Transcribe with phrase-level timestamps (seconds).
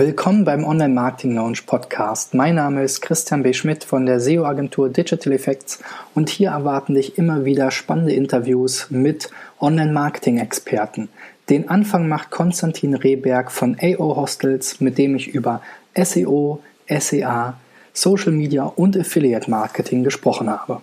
[0.00, 2.32] Willkommen beim Online Marketing Launch Podcast.
[2.32, 3.52] Mein Name ist Christian B.
[3.52, 5.80] Schmidt von der SEO-Agentur Digital Effects
[6.14, 11.08] und hier erwarten dich immer wieder spannende Interviews mit Online Marketing Experten.
[11.50, 15.62] Den Anfang macht Konstantin Rehberg von AO Hostels, mit dem ich über
[16.00, 17.54] SEO, SEA,
[17.92, 20.80] Social Media und Affiliate Marketing gesprochen habe.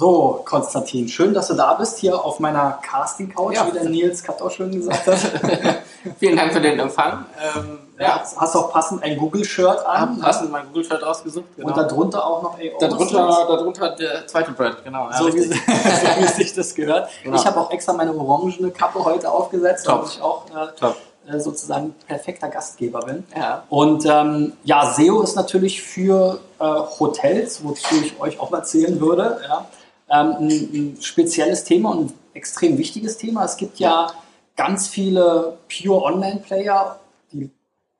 [0.00, 3.66] So, Konstantin, schön, dass du da bist, hier auf meiner Casting-Couch, ja.
[3.66, 5.18] wie der Nils Katt auch schön gesagt hat.
[6.18, 7.26] Vielen Dank für den Empfang.
[7.38, 8.22] Ähm, ja.
[8.38, 10.16] Hast auch passend ein Google-Shirt an.
[10.16, 11.44] Hab passend mein Google-Shirt ausgesucht.
[11.54, 11.68] Genau.
[11.68, 12.78] Und darunter auch noch AO.
[12.80, 15.10] Darunter, darunter der zweite Brand, genau.
[15.12, 17.10] so, wie, so wie sich das gehört.
[17.22, 17.36] Genau.
[17.36, 19.96] Ich habe auch extra meine orangene Kappe heute aufgesetzt, Top.
[19.96, 23.24] damit ich auch äh, äh, sozusagen perfekter Gastgeber bin.
[23.36, 23.64] Ja.
[23.68, 29.42] Und ähm, ja, SEO ist natürlich für äh, Hotels, wozu ich euch auch erzählen würde,
[29.46, 29.66] ja,
[30.10, 33.44] ähm, ein, ein, spezielles Thema und ein extrem wichtiges Thema.
[33.44, 34.12] Es gibt ja
[34.56, 36.98] ganz viele Pure Online-Player,
[37.32, 37.50] die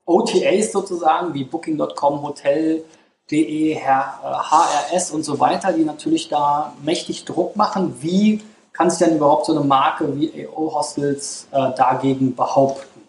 [0.04, 7.96] OTAs sozusagen, wie Booking.com, Hotel.de, HRS und so weiter, die natürlich da mächtig Druck machen.
[8.00, 8.42] Wie
[8.72, 13.00] kann sich denn überhaupt so eine Marke wie AO Hostels äh, dagegen behaupten?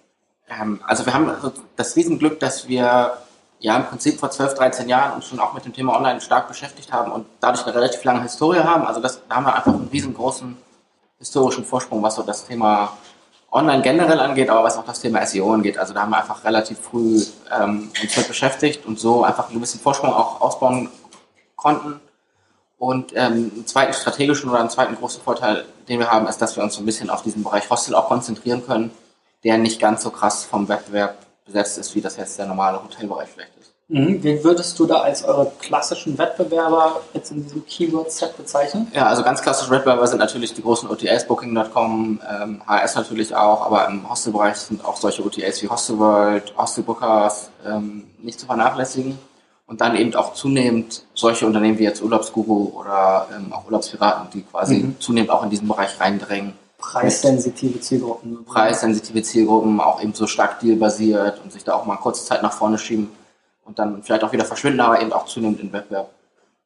[0.50, 1.31] Ähm, also wir haben
[1.76, 3.17] das Riesenglück, dass wir
[3.62, 6.48] ja im Prinzip vor 12, 13 Jahren uns schon auch mit dem Thema Online stark
[6.48, 8.86] beschäftigt haben und dadurch eine relativ lange Historie haben.
[8.86, 10.58] Also das, da haben wir einfach einen riesengroßen
[11.20, 12.98] historischen Vorsprung, was so das Thema
[13.52, 15.78] Online generell angeht, aber was auch das Thema SEO angeht.
[15.78, 19.56] Also da haben wir einfach relativ früh ähm, uns mit beschäftigt und so einfach einen
[19.56, 20.89] gewissen Vorsprung auch ausbauen
[21.56, 22.00] konnten.
[22.80, 26.56] Und ähm, einen zweiten strategischen oder einen zweiten großen Vorteil, den wir haben, ist, dass
[26.56, 28.89] wir uns so ein bisschen auf diesen Bereich Hostel auch konzentrieren können,
[29.44, 33.30] der nicht ganz so krass vom Wettbewerb besetzt ist, wie das jetzt der normale Hotelbereich
[33.30, 33.72] vielleicht ist.
[33.92, 34.23] Mhm.
[34.23, 38.89] Wen würdest du da als eure klassischen Wettbewerber jetzt in diesem Keyword-Set bezeichnen?
[38.94, 43.66] Ja, also ganz klassische Wettbewerber sind natürlich die großen OTAs, Booking.com, ähm, HS natürlich auch,
[43.66, 49.20] aber im Hostelbereich sind auch solche OTAs wie Hostelworld, Hostelbookers ähm, nicht zu vernachlässigen.
[49.67, 54.42] Und dann eben auch zunehmend solche Unternehmen wie jetzt Urlaubsguru oder ähm, auch Urlaubspiraten, die
[54.42, 54.99] quasi mhm.
[54.99, 58.43] zunehmend auch in diesen Bereich reindrängen Preissensitive Zielgruppen.
[58.45, 62.53] Preissensitive Zielgruppen, auch eben so stark dealbasiert und sich da auch mal kurze Zeit nach
[62.53, 63.11] vorne schieben
[63.64, 66.09] und dann vielleicht auch wieder verschwinden, aber eben auch zunehmend in Wettbewerb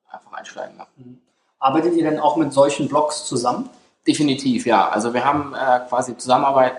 [0.09, 0.77] einfach einsteigen.
[0.77, 0.87] Ja.
[0.97, 1.19] Mhm.
[1.59, 3.69] Arbeitet ihr denn auch mit solchen Blogs zusammen?
[4.07, 4.89] Definitiv, ja.
[4.89, 6.75] Also wir haben äh, quasi Zusammenarbeit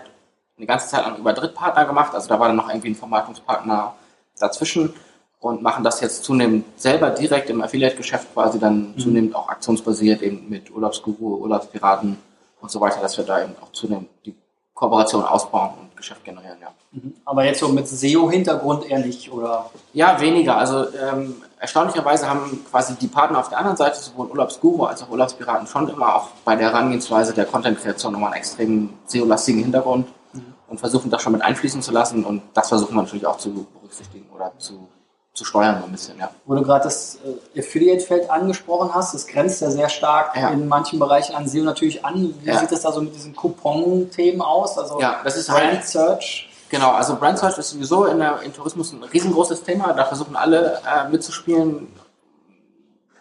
[0.56, 2.14] eine ganze Zeit lang über Drittpartner gemacht.
[2.14, 3.94] Also da war dann noch irgendwie ein Vermarktungspartner
[4.38, 4.94] dazwischen
[5.40, 8.98] und machen das jetzt zunehmend selber direkt im Affiliate-Geschäft quasi dann mhm.
[8.98, 12.18] zunehmend auch aktionsbasiert eben mit Urlaubsguru, Urlaubspiraten
[12.66, 14.34] und so weiter, dass wir da eben auch zunehmend die
[14.74, 16.68] Kooperation ausbauen und Geschäft generieren, ja.
[16.90, 17.14] Mhm.
[17.24, 19.70] Aber jetzt so mit SEO-Hintergrund eher nicht, oder?
[19.92, 20.58] Ja, weniger.
[20.58, 25.10] Also ähm, erstaunlicherweise haben quasi die Partner auf der anderen Seite, sowohl Urlaubsguru als auch
[25.10, 30.54] Urlaubspiraten, schon immer auch bei der Herangehensweise der Content-Kreation nochmal einen extrem SEO-lastigen Hintergrund mhm.
[30.66, 33.66] und versuchen das schon mit einfließen zu lassen und das versuchen wir natürlich auch zu
[33.80, 34.88] berücksichtigen oder zu
[35.36, 36.30] zu steuern so ein bisschen, ja.
[36.46, 37.18] Wo du gerade das
[37.54, 40.48] äh, Affiliate-Feld angesprochen hast, das grenzt ja sehr stark ja.
[40.48, 42.34] in manchen Bereichen an SEO natürlich an.
[42.40, 42.58] Wie ja.
[42.58, 44.78] sieht das da so mit diesen Coupon-Themen aus?
[44.78, 46.48] Also ja, das ist Brand halt, Search.
[46.70, 49.92] Genau, also Brand Search ist sowieso in der, im Tourismus ein riesengroßes Thema.
[49.92, 51.88] Da versuchen alle äh, mitzuspielen.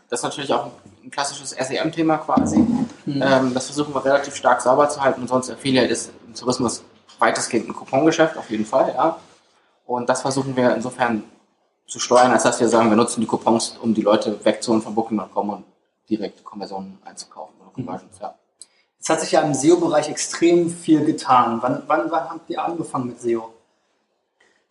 [0.09, 0.67] Das ist natürlich auch
[1.03, 2.59] ein klassisches SEM-Thema quasi.
[2.59, 2.87] Mhm.
[3.21, 5.21] Ähm, das versuchen wir relativ stark sauber zu halten.
[5.21, 6.81] Und sonst Affiliate ist im Tourismus
[7.19, 9.17] weitestgehend ein Coupongeschäft, auf jeden Fall, ja.
[9.85, 11.23] Und das versuchen wir insofern
[11.87, 14.95] zu steuern, als dass wir sagen, wir nutzen die Coupons, um die Leute wegzuholen von
[14.95, 15.63] Booking.com und
[16.09, 18.35] direkt Konversionen einzukaufen oder Conversions, ja.
[18.97, 21.59] Jetzt hat sich ja im SEO-Bereich extrem viel getan.
[21.61, 23.53] Wann, wann, wann habt ihr angefangen mit SEO?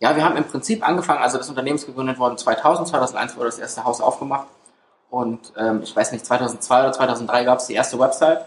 [0.00, 3.46] Ja, wir haben im Prinzip angefangen, also das Unternehmen ist gegründet worden 2000, 2001 wurde
[3.46, 4.48] das erste Haus aufgemacht
[5.08, 8.44] und ähm, ich weiß nicht, 2002 oder 2003 gab es die erste Website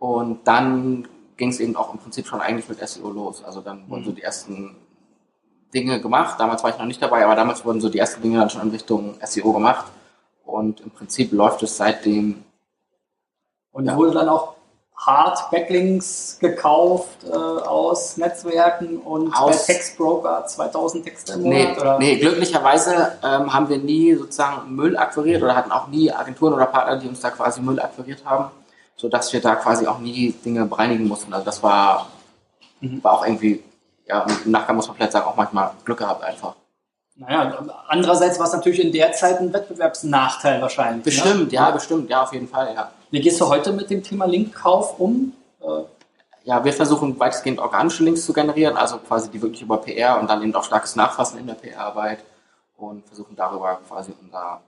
[0.00, 1.06] und dann
[1.36, 3.44] ging es eben auch im Prinzip schon eigentlich mit SEO los.
[3.44, 4.16] Also dann wurden so mhm.
[4.16, 4.76] die ersten
[5.74, 6.38] Dinge gemacht.
[6.38, 8.62] Damals war ich noch nicht dabei, aber damals wurden so die ersten Dinge dann schon
[8.62, 9.86] in Richtung SEO gemacht.
[10.44, 12.44] Und im Prinzip läuft es seitdem.
[13.72, 13.96] Und ja.
[13.96, 14.54] wurde dann auch
[14.96, 21.58] hart Backlinks gekauft äh, aus Netzwerken und aus, bei Textbroker 2000 Texte im Monat?
[21.58, 21.98] Nee, oder?
[21.98, 26.66] nee glücklicherweise ähm, haben wir nie sozusagen Müll akquiriert oder hatten auch nie Agenturen oder
[26.66, 28.50] Partner, die uns da quasi Müll akquiriert haben,
[28.96, 31.32] sodass wir da quasi auch nie Dinge bereinigen mussten.
[31.32, 32.08] Also das war,
[32.80, 33.02] mhm.
[33.02, 33.62] war auch irgendwie
[34.06, 36.54] ja, im Nachgang muss man vielleicht sagen, auch manchmal Glück gehabt einfach.
[37.16, 41.04] Naja, andererseits war es natürlich in der Zeit ein Wettbewerbsnachteil wahrscheinlich.
[41.04, 41.04] Ne?
[41.04, 41.54] Bestimmt, ne?
[41.54, 42.90] ja, bestimmt, ja, auf jeden Fall, ja.
[43.10, 45.32] Wie gehst du heute mit dem Thema Linkkauf um?
[45.60, 45.84] Äh,
[46.42, 50.28] ja, wir versuchen weitestgehend organische Links zu generieren, also quasi die wirklich über PR und
[50.28, 52.18] dann eben auch starkes Nachfassen in der PR-Arbeit
[52.76, 54.60] und versuchen darüber quasi unser,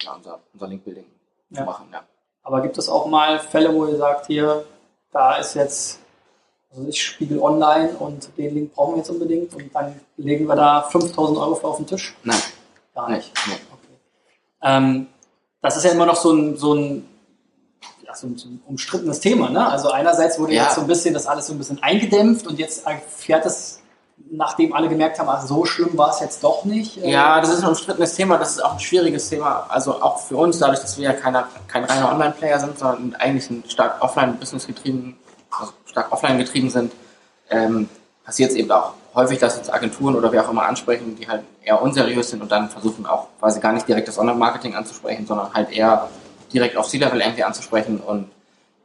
[0.00, 1.04] ja, unser, unser Linkbuilding
[1.50, 1.58] ja.
[1.58, 2.02] zu machen, ja.
[2.44, 4.64] Aber gibt es auch mal Fälle, wo ihr sagt, hier,
[5.12, 5.98] da ist jetzt
[6.70, 10.56] also ich Spiegel Online und den Link brauchen wir jetzt unbedingt und dann legen wir
[10.56, 12.14] da 5000 Euro für auf den Tisch?
[12.24, 12.38] Nein.
[12.94, 13.32] Gar nicht.
[13.46, 13.54] Nee.
[13.72, 13.98] Okay.
[14.62, 15.06] Ähm,
[15.62, 17.08] das ist ja immer noch so ein, so ein,
[18.04, 19.48] ja, so ein, so ein umstrittenes Thema.
[19.48, 19.66] Ne?
[19.66, 20.64] Also einerseits wurde ja.
[20.64, 23.80] jetzt so ein bisschen das alles so ein bisschen eingedämpft und jetzt fährt es,
[24.30, 26.98] nachdem alle gemerkt haben, ach, so schlimm war es jetzt doch nicht.
[27.02, 29.66] Äh, ja, das ist ein umstrittenes Thema, das ist auch ein schwieriges Thema.
[29.70, 33.48] Also auch für uns, dadurch, dass wir ja keine, kein reiner Online-Player sind, sondern eigentlich
[33.48, 35.16] ein stark Offline-Business getrieben
[35.50, 36.92] also stark offline getrieben sind,
[37.50, 37.88] ähm,
[38.24, 41.42] passiert es eben auch häufig, dass uns Agenturen oder wer auch immer ansprechen, die halt
[41.62, 45.52] eher unseriös sind und dann versuchen auch quasi gar nicht direkt das Online-Marketing anzusprechen, sondern
[45.52, 46.08] halt eher
[46.52, 48.30] direkt auf C-Level irgendwie anzusprechen und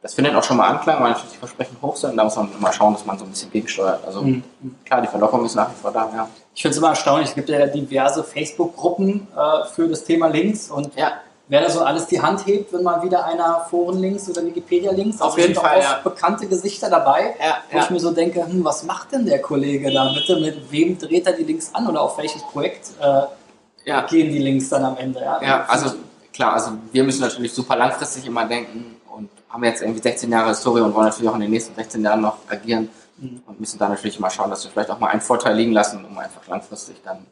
[0.02, 2.18] das findet auch schon mal Anklang, weil natürlich die Versprechen hoch sind.
[2.18, 4.04] Da muss man mal schauen, dass man so ein bisschen gegensteuert.
[4.06, 4.44] Also mhm.
[4.84, 6.28] klar, die Verlockung ist nach wie vor da, ja.
[6.54, 10.70] Ich finde es immer erstaunlich, es gibt ja diverse Facebook-Gruppen äh, für das Thema Links
[10.70, 11.14] und ja
[11.48, 15.22] wer da so alles die Hand hebt, wenn mal wieder einer Foren-Links oder Wikipedia-Links.
[15.22, 15.80] Auf jeden Fall.
[15.80, 16.00] Auch ja.
[16.04, 17.84] bekannte Gesichter dabei, ja, wo ja.
[17.84, 20.40] ich mir so denke, hm, was macht denn der Kollege da bitte?
[20.40, 24.70] Mit wem dreht er die Links an oder auf welches Projekt äh, gehen die Links
[24.70, 25.22] dann am Ende?
[25.22, 25.96] Ja, ja also
[26.32, 30.50] klar, also wir müssen natürlich super langfristig immer denken und haben jetzt irgendwie 16 Jahre
[30.50, 33.44] Historie und wollen natürlich auch in den nächsten 16 Jahren noch agieren mhm.
[33.46, 36.04] und müssen da natürlich immer schauen, dass wir vielleicht auch mal einen Vorteil liegen lassen,
[36.04, 37.26] um einfach langfristig dann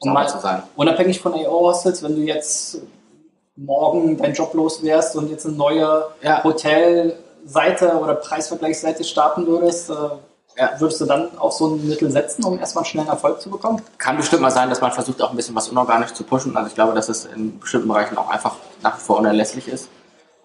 [0.00, 0.62] sauber zu sein.
[0.76, 2.78] Unabhängig von AO-Hostels, wenn du jetzt
[3.56, 6.42] morgen deinen Job los wärst und jetzt eine neue ja.
[6.42, 9.94] Hotelseite oder Preisvergleichsseite starten würdest, äh,
[10.56, 10.72] ja.
[10.78, 13.82] würdest du dann auch so ein Mittel setzen, um erstmal schnell Erfolg zu bekommen?
[13.98, 16.56] Kann bestimmt mal sein, dass man versucht, auch ein bisschen was unorganisch zu pushen.
[16.56, 19.88] Also ich glaube, dass es in bestimmten Bereichen auch einfach nach wie vor unerlässlich ist.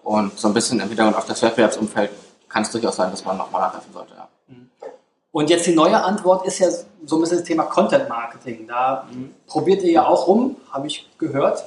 [0.02, 2.10] Und so ein bisschen im Hintergrund auf das Wettbewerbsumfeld
[2.48, 4.14] kann es durchaus sein, dass man nochmal nachhelfen sollte.
[4.16, 4.28] Ja.
[4.48, 4.70] Mhm.
[5.32, 6.68] Und jetzt die neue Antwort ist ja
[7.04, 8.66] so ein bisschen das Thema Content Marketing.
[8.66, 9.34] Da mhm.
[9.46, 11.64] probiert ihr ja auch rum, habe ich gehört.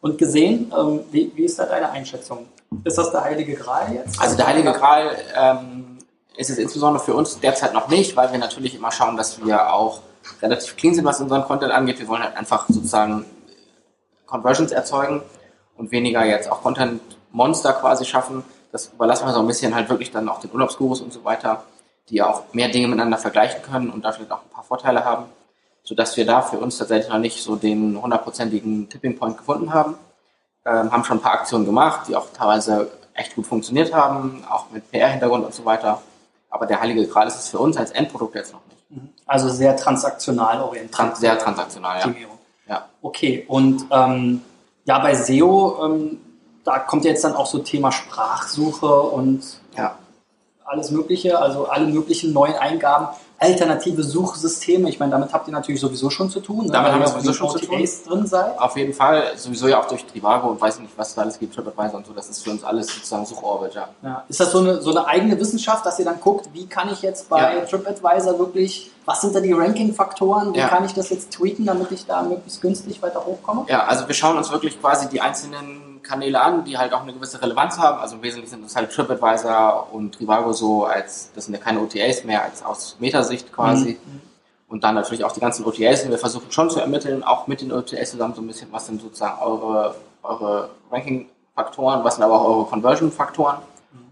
[0.00, 0.72] Und gesehen.
[0.76, 2.46] Ähm, wie, wie, ist da deine Einschätzung?
[2.84, 4.20] Ist das der Heilige Gral jetzt?
[4.20, 5.98] Also der Heilige Gral ähm,
[6.36, 9.72] ist es insbesondere für uns derzeit noch nicht, weil wir natürlich immer schauen, dass wir
[9.72, 10.00] auch
[10.42, 11.98] relativ clean sind, was unseren Content angeht.
[11.98, 13.24] Wir wollen halt einfach sozusagen
[14.26, 15.22] Conversions erzeugen
[15.76, 18.44] und weniger jetzt auch Content-Monster quasi schaffen.
[18.72, 21.64] Das überlassen wir so ein bisschen halt wirklich dann auch den Urlaubsgurus und so weiter,
[22.10, 25.24] die ja auch mehr Dinge miteinander vergleichen können und dafür auch ein paar Vorteile haben
[25.88, 29.94] sodass wir da für uns tatsächlich noch nicht so den hundertprozentigen Tipping Point gefunden haben.
[30.66, 34.66] Ähm, haben schon ein paar Aktionen gemacht, die auch teilweise echt gut funktioniert haben, auch
[34.70, 36.02] mit PR-Hintergrund und so weiter.
[36.50, 38.90] Aber der heilige Gral ist es für uns als Endprodukt jetzt noch nicht.
[38.90, 39.08] Mhm.
[39.24, 40.94] Also sehr transaktional orientiert.
[40.94, 42.14] Trans sehr transaktional, ja.
[42.68, 42.88] ja.
[43.00, 44.42] Okay, und ähm,
[44.84, 46.20] ja, bei SEO, ähm,
[46.64, 49.42] da kommt jetzt dann auch so Thema Sprachsuche und
[49.74, 49.96] ja.
[50.66, 53.08] alles Mögliche, also alle möglichen neuen Eingaben
[53.38, 54.88] alternative Suchsysteme.
[54.88, 56.66] Ich meine, damit habt ihr natürlich sowieso schon zu tun.
[56.66, 56.72] Ne?
[56.72, 57.88] Damit haben wir sowieso schon zu tun.
[58.06, 58.58] drin seid.
[58.58, 61.54] Auf jeden Fall, sowieso ja auch durch Trivago und weiß nicht, was da alles gibt,
[61.54, 62.12] TripAdvisor und so.
[62.12, 63.88] Das ist für uns alles sozusagen Suchorbit, ja.
[64.02, 64.24] ja.
[64.28, 67.02] Ist das so eine, so eine eigene Wissenschaft, dass ihr dann guckt, wie kann ich
[67.02, 67.64] jetzt bei ja.
[67.64, 70.68] TripAdvisor wirklich, was sind da die Ranking-Faktoren, wie ja.
[70.68, 73.66] kann ich das jetzt tweaken, damit ich da möglichst günstig weiter hochkomme?
[73.68, 77.12] Ja, also wir schauen uns wirklich quasi die einzelnen Kanäle an, die halt auch eine
[77.12, 77.98] gewisse Relevanz haben.
[77.98, 81.80] Also im Wesentlichen sind das halt TripAdvisor und Trivago so als, das sind ja keine
[81.80, 83.98] OTAs mehr, als aus Metasicht quasi.
[84.04, 84.20] Mhm.
[84.68, 87.60] Und dann natürlich auch die ganzen OTAs und wir versuchen schon zu ermitteln, auch mit
[87.60, 92.40] den OTAs zusammen so ein bisschen, was sind sozusagen eure, eure Ranking-Faktoren, was sind aber
[92.40, 93.58] auch eure Conversion-Faktoren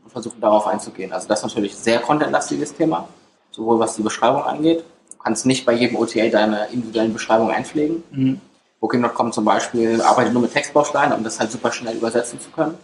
[0.04, 1.12] und versuchen darauf einzugehen.
[1.12, 3.08] Also das ist natürlich sehr contentlastiges Thema,
[3.50, 4.84] sowohl was die Beschreibung angeht.
[5.10, 8.02] Du kannst nicht bei jedem OTA deine individuellen Beschreibungen einpflegen.
[8.10, 8.40] Mhm.
[8.80, 12.76] Booking.com zum Beispiel arbeitet nur mit Textbausteinen, um das halt super schnell übersetzen zu können.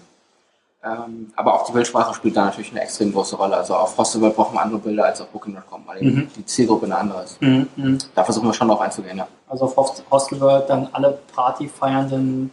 [0.85, 3.57] Ähm, aber auch die Bildsprache spielt da natürlich eine extrem große Rolle.
[3.57, 6.31] Also auf Hostelworld brauchen wir andere Bilder als auf Booking.com, weil mhm.
[6.35, 7.41] die Zielgruppe eine andere ist.
[7.41, 7.99] Mhm, mhm.
[8.15, 9.29] Da versuchen wir schon drauf einzugehen, ja.
[9.49, 9.77] Also auf
[10.11, 12.51] Hostelworld dann alle partyfeiernden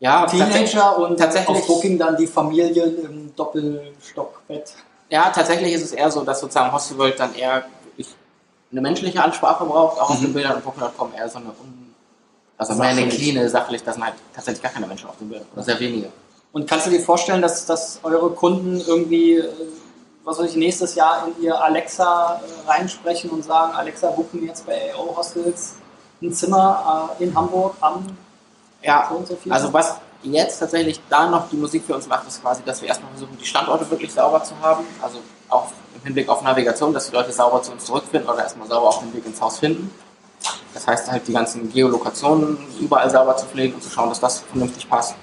[0.00, 4.74] ja, Teenager und tatsächlich auf Booking dann die Familien im Doppelstockbett.
[5.10, 7.64] Ja, tatsächlich ist es eher so, dass sozusagen Hostelworld dann eher
[8.72, 10.34] eine menschliche Ansprache braucht, auch auf den mhm.
[10.34, 11.48] Bildern und Booking.com eher so eine
[12.60, 15.42] also mehr eine clean, sachlich, da sind halt tatsächlich gar keine Menschen auf dem Bild
[15.54, 16.08] oder sehr wenige.
[16.52, 19.48] Und kannst du dir vorstellen, dass, dass eure Kunden irgendwie, äh,
[20.24, 24.48] was weiß ich, nächstes Jahr in ihr Alexa äh, reinsprechen und sagen, Alexa, buchen wir
[24.48, 25.76] jetzt bei AO Hostels
[26.20, 28.04] ein Zimmer äh, in Hamburg am
[28.82, 29.52] ja, so und so viel?
[29.52, 32.88] Also was jetzt tatsächlich da noch die Musik für uns macht, ist quasi, dass wir
[32.88, 34.84] erstmal versuchen, die Standorte wirklich sauber zu haben.
[35.00, 38.68] Also auch im Hinblick auf Navigation, dass die Leute sauber zu uns zurückfinden oder erstmal
[38.68, 39.90] sauber auf dem Weg ins Haus finden.
[40.74, 44.40] Das heißt halt die ganzen Geolokationen überall sauber zu pflegen und zu schauen, dass das
[44.40, 45.14] vernünftig passt.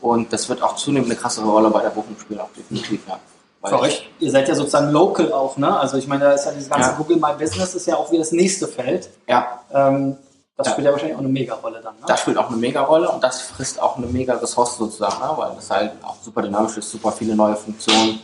[0.00, 3.18] Und das wird auch zunehmend eine krassere Rolle bei der Buchung spielen, auch definitiv, ja.
[3.66, 5.78] Für euch, ihr seid ja sozusagen local auch, ne?
[5.80, 6.96] Also ich meine, da ist ja dieses ganze ja.
[6.96, 9.08] Google My Business ist ja auch wie das nächste Feld.
[9.26, 9.60] Ja.
[9.72, 10.18] Ähm,
[10.58, 10.72] das ja.
[10.72, 11.94] spielt ja wahrscheinlich auch eine Mega-Rolle dann.
[11.94, 12.02] Ne?
[12.06, 15.32] Das spielt auch eine Mega-Rolle und das frisst auch eine Mega-Ressource sozusagen, ne?
[15.36, 18.20] weil das halt auch super dynamisch ist, super viele neue Funktionen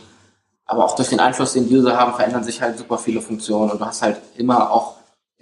[0.71, 3.71] aber auch durch den Einfluss, den die User haben, verändern sich halt super viele Funktionen
[3.71, 4.95] und du hast halt immer auch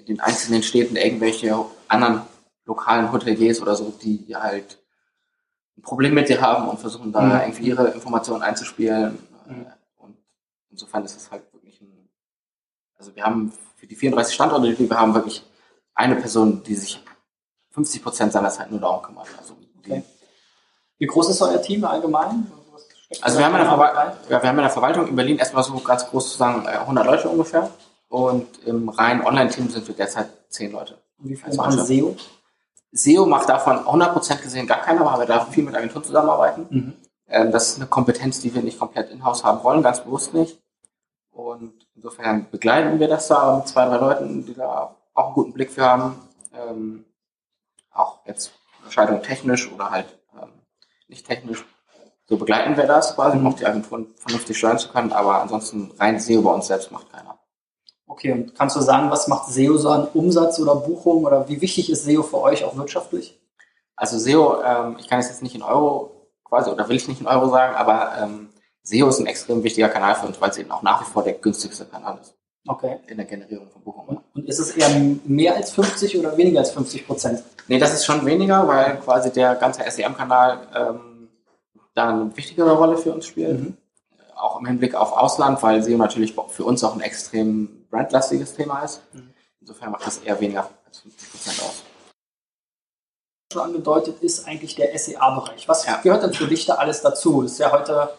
[0.09, 1.55] den einzelnen Städten irgendwelche
[1.87, 2.21] anderen
[2.65, 4.79] lokalen Hoteliers oder so, die halt
[5.77, 7.31] ein Problem mit dir haben und versuchen da mhm.
[7.41, 9.17] irgendwie ihre Informationen einzuspielen.
[9.47, 9.65] Mhm.
[9.97, 10.17] Und
[10.69, 12.09] insofern ist es halt wirklich ein,
[12.97, 15.45] also wir haben für die 34 Standorte, die wir haben, wirklich
[15.93, 17.01] eine Person, die sich
[17.71, 19.27] 50 Prozent seiner Zeit nur darum kümmert.
[19.37, 20.03] Also okay.
[20.97, 22.51] Wie groß ist euer Team allgemein?
[23.21, 25.77] Also wir haben, in der ja, wir haben in der Verwaltung in Berlin erstmal so
[25.79, 27.69] ganz groß zu sagen 100 äh, Leute ungefähr.
[28.09, 30.97] Und im reinen Online-Team sind wir derzeit 10 Leute.
[31.19, 32.15] Und wie viel machen SEO?
[32.91, 36.67] SEO macht davon 100% gesehen gar keiner, weil wir da viel mit Agenturen zusammenarbeiten.
[36.69, 36.93] Mhm.
[37.27, 40.59] Ähm, das ist eine Kompetenz, die wir nicht komplett in-house haben wollen, ganz bewusst nicht.
[41.31, 45.53] Und insofern begleiten wir das da mit zwei, drei Leuten, die da auch einen guten
[45.53, 46.15] Blick für haben.
[46.53, 47.05] Ähm,
[47.91, 48.51] auch jetzt
[48.83, 50.49] Entscheidung technisch oder halt ähm,
[51.07, 51.63] nicht technisch.
[52.27, 55.91] So begleiten wir das quasi, um auch die Agenturen vernünftig steuern zu können, aber ansonsten
[55.97, 57.38] rein SEO bei uns selbst macht keiner.
[58.09, 61.61] Okay, und kannst du sagen, was macht SEO so an Umsatz oder Buchung oder wie
[61.61, 63.39] wichtig ist SEO für euch auch wirtschaftlich?
[63.95, 67.21] Also SEO, ähm, ich kann es jetzt nicht in Euro quasi, oder will ich nicht
[67.21, 68.49] in Euro sagen, aber ähm,
[68.81, 71.23] SEO ist ein extrem wichtiger Kanal für uns, weil es eben auch nach wie vor
[71.23, 72.33] der günstigste Kanal ist.
[72.67, 72.97] Okay.
[73.07, 74.17] In der Generierung von Buchungen.
[74.33, 74.89] Und ist es eher
[75.25, 77.43] mehr als 50 oder weniger als 50 Prozent?
[77.67, 81.29] Nee, das ist schon weniger, weil quasi der ganze SEM-Kanal ähm,
[81.93, 83.59] da eine wichtigere Rolle für uns spielt.
[83.59, 83.77] Mhm.
[84.35, 88.83] Auch im Hinblick auf Ausland, weil SEO natürlich für uns auch ein extrem brandlastiges Thema
[88.83, 89.01] ist.
[89.61, 91.83] Insofern macht das eher weniger als 50 Prozent aus.
[93.51, 95.67] Schon angedeutet ist eigentlich der SEA-Bereich.
[95.67, 95.99] Was ja.
[96.01, 97.41] gehört denn für dich da alles dazu?
[97.41, 98.09] Ist ja heute,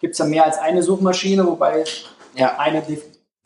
[0.00, 1.84] gibt es ja mehr als eine Suchmaschine, wobei
[2.34, 2.58] ja.
[2.58, 2.82] eine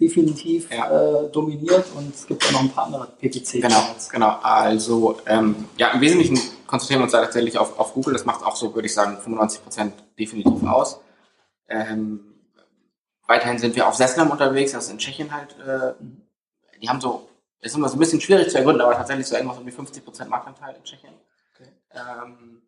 [0.00, 1.24] definitiv ja.
[1.24, 3.62] äh, dominiert und es gibt auch noch ein paar andere PPC.
[3.62, 4.38] Genau, genau.
[4.42, 8.12] Also ähm, ja, im Wesentlichen konzentrieren wir uns da tatsächlich auf, auf Google.
[8.12, 11.00] Das macht auch so, würde ich sagen, 95 Prozent definitiv aus.
[11.68, 12.35] Ähm,
[13.26, 15.58] weiterhin sind wir auf Sesnam unterwegs, das ist in Tschechien halt.
[15.58, 15.94] Äh,
[16.80, 17.28] die haben so,
[17.60, 20.04] ist immer so ein bisschen schwierig zu ergründen, aber tatsächlich so irgendwas um die 50
[20.04, 21.14] Prozent Marktanteil in Tschechien.
[21.54, 21.70] Okay.
[21.92, 22.62] Ähm,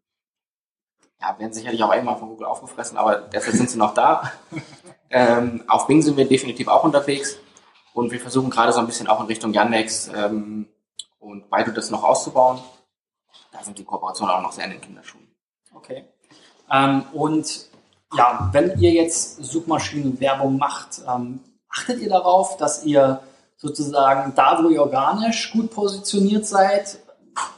[1.21, 4.33] ja, werden sicherlich auch irgendwann von Google aufgefressen, aber derzeit sind sie noch da.
[5.11, 7.38] Ähm, auf Bing sind wir definitiv auch unterwegs
[7.95, 10.69] und wir versuchen gerade so ein bisschen auch in Richtung Yandex ähm,
[11.19, 12.61] und Baidu das noch auszubauen.
[13.50, 15.27] Da sind die Kooperationen auch noch sehr in den Kinderschuhen.
[15.73, 16.05] Okay.
[16.71, 17.71] Ähm, und
[18.17, 23.21] ja, wenn ihr jetzt Suchmaschinenwerbung macht, ähm, achtet ihr darauf, dass ihr
[23.57, 26.99] sozusagen da, wo ihr organisch gut positioniert seid,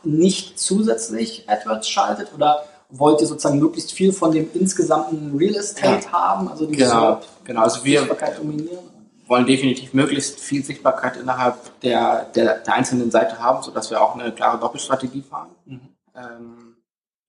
[0.03, 6.07] nicht zusätzlich AdWords schaltet oder wollt ihr sozusagen möglichst viel von dem insgesamten Real Estate
[6.07, 6.13] ja.
[6.13, 7.63] haben, also die genau, genau.
[7.63, 8.91] Also wir dominieren?
[9.31, 14.19] wollen definitiv möglichst viel Sichtbarkeit innerhalb der, der, der einzelnen Seite haben, sodass wir auch
[14.19, 15.51] eine klare Doppelstrategie fahren.
[15.67, 15.81] Mhm.
[16.17, 16.77] Ähm,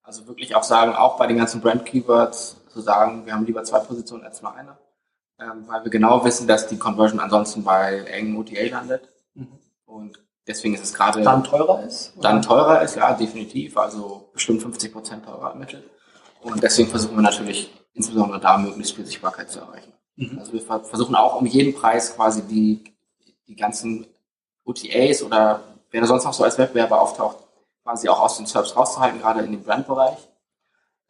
[0.02, 3.80] also wirklich auch sagen, auch bei den ganzen Brand-Keywords zu sagen, wir haben lieber zwei
[3.80, 4.78] Positionen als nur eine,
[5.40, 9.10] ähm, weil wir genau wissen, dass die Conversion ansonsten bei engen OTA landet.
[9.34, 9.60] Mhm.
[9.86, 11.22] Und Deswegen ist es gerade.
[11.22, 12.14] Dann teurer ist?
[12.18, 12.30] Oder?
[12.30, 13.78] Dann teurer ist, ja, definitiv.
[13.78, 15.84] Also bestimmt 50 Prozent teurer ermittelt.
[16.42, 19.94] Und deswegen versuchen wir natürlich insbesondere da möglichst viel Sichtbarkeit zu erreichen.
[20.16, 20.40] Mhm.
[20.40, 22.84] Also wir versuchen auch um jeden Preis quasi die,
[23.48, 24.08] die ganzen
[24.66, 25.62] OTAs oder
[25.92, 27.38] wer da sonst noch so als Wettbewerber auftaucht,
[27.84, 30.18] quasi auch aus den Serbs rauszuhalten, gerade in dem Brandbereich.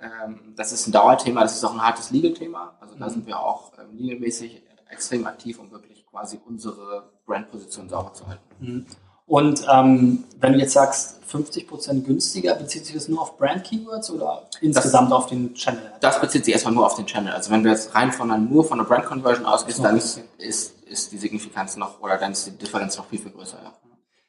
[0.02, 2.76] Ähm, das ist ein Dauerthema, das ist auch ein hartes Legal-Thema.
[2.80, 3.10] Also da mhm.
[3.12, 8.44] sind wir auch ähm, legalmäßig extrem aktiv, um wirklich quasi unsere Brandposition sauber zu halten.
[8.60, 8.86] Mhm.
[9.26, 14.50] Und ähm, wenn du jetzt sagst, 50% günstiger, bezieht sich das nur auf Brand-Keywords oder
[14.60, 15.94] insgesamt das, auf den Channel?
[16.02, 17.32] Das bezieht sich erstmal nur auf den Channel.
[17.32, 19.84] Also wenn du jetzt rein von einer, nur von der Brand-Conversion ausgehst, so.
[19.84, 23.32] dann ist, ist, ist die Signifikanz noch, oder dann ist die Differenz noch viel, viel
[23.32, 23.58] größer.
[23.64, 23.72] Ja.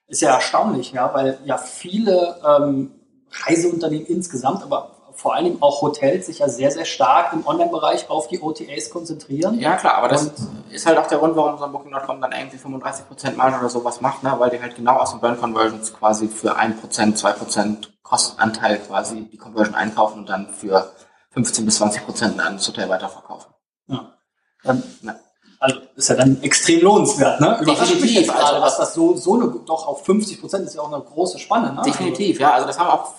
[0.07, 2.93] Ist ja erstaunlich, ja, weil ja viele ähm,
[3.45, 4.92] Reiseunternehmen insgesamt, aber
[5.23, 9.61] vor allem auch Hotels sich ja sehr, sehr stark im Online-Bereich auf die OTAs konzentrieren.
[9.61, 10.35] Ja, klar, aber das und
[10.69, 14.00] ist halt auch der Grund, warum so ein Booking.com dann irgendwie 35% Marge oder sowas
[14.00, 14.35] macht, ne?
[14.38, 16.75] weil die halt genau aus den Burn Conversions quasi für 1%,
[17.17, 20.91] 2% Kostenanteil quasi die Conversion einkaufen und dann für
[21.31, 23.52] 15 bis 20% an das Hotel weiterverkaufen.
[23.87, 24.12] Ja.
[24.64, 25.14] Ähm, ja.
[25.61, 27.59] Also ist ja dann extrem lohnenswert, ne?
[27.61, 30.83] Überrascht mich jetzt gerade, dass das so, so eine, doch auf 50 Prozent ist ja
[30.83, 31.83] auch eine große Spanne, ne?
[31.85, 32.55] Definitiv, ja.
[32.55, 33.12] Also das haben auch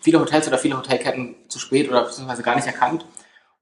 [0.00, 3.04] viele Hotels oder viele Hotelketten zu spät oder beziehungsweise gar nicht erkannt.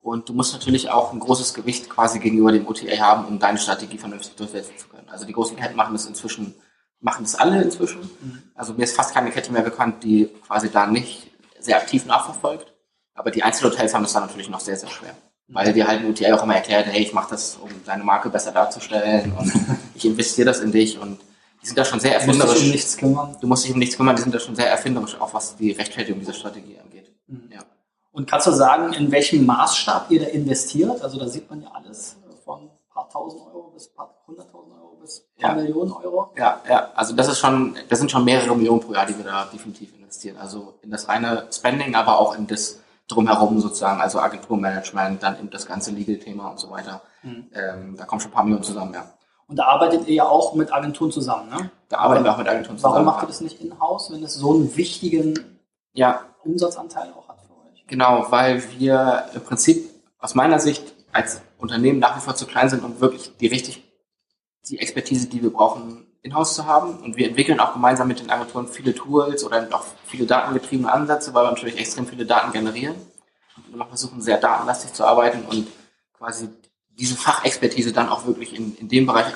[0.01, 3.59] Und du musst natürlich auch ein großes Gewicht quasi gegenüber dem OTA haben, um deine
[3.59, 5.09] Strategie vernünftig durchsetzen zu können.
[5.09, 6.55] Also die großen Ketten machen das inzwischen,
[7.01, 8.01] machen das alle inzwischen.
[8.01, 8.43] Mhm.
[8.55, 12.73] Also mir ist fast keine Kette mehr bekannt, die quasi da nicht sehr aktiv nachverfolgt.
[13.15, 15.15] Aber die Einzelhotels haben das dann natürlich noch sehr, sehr schwer.
[15.49, 15.55] Mhm.
[15.55, 18.31] Weil dir halt ein OTA auch immer erklärt, hey, ich mache das, um deine Marke
[18.31, 19.53] besser darzustellen und
[19.95, 21.21] ich investiere das in dich und
[21.69, 22.41] die sind da schon sehr erfinderisch.
[22.41, 23.37] Du musst dich um nichts kümmern.
[23.41, 25.73] Du musst dich um nichts kümmern, die sind da schon sehr erfinderisch, auch was die
[25.73, 27.13] Rechtfertigung dieser Strategie angeht.
[27.27, 27.51] Mhm.
[27.53, 27.61] Ja.
[28.13, 31.03] Und kannst du sagen, in welchem Maßstab ihr da investiert?
[31.03, 35.27] Also da sieht man ja alles von paar tausend Euro bis paar hunderttausend Euro bis
[35.39, 35.63] paar ja.
[35.63, 36.31] Millionen Euro.
[36.37, 39.25] Ja, ja, also das ist schon, das sind schon mehrere Millionen pro Jahr, die wir
[39.25, 40.39] da definitiv investieren.
[40.39, 45.51] Also in das reine Spending, aber auch in das drumherum sozusagen, also Agenturmanagement, dann eben
[45.51, 47.03] das ganze Legal-Thema und so weiter.
[47.23, 47.47] Mhm.
[47.53, 49.07] Ähm, da kommen schon ein paar Millionen zusammen, ja.
[49.49, 51.71] Und da arbeitet ihr ja auch mit Agenturen zusammen, ne?
[51.89, 52.95] Da arbeiten wir auch mit Agenturen zusammen.
[52.95, 55.59] Warum macht ihr das nicht in-house, wenn es so einen wichtigen
[55.95, 56.21] ja.
[56.45, 57.87] Umsatzanteil auch hat für euch?
[57.87, 59.89] Genau, weil wir im Prinzip
[60.19, 63.83] aus meiner Sicht als Unternehmen nach wie vor zu klein sind, um wirklich die richtig,
[64.69, 66.99] die Expertise, die wir brauchen, in-house zu haben.
[66.99, 71.33] Und wir entwickeln auch gemeinsam mit den Agenturen viele Tools oder auch viele datengetriebene Ansätze,
[71.33, 72.97] weil wir natürlich extrem viele Daten generieren.
[73.73, 75.69] Und wir versuchen sehr datenlastig zu arbeiten und
[76.13, 76.51] quasi
[76.99, 79.27] diese Fachexpertise dann auch wirklich in, in dem Bereich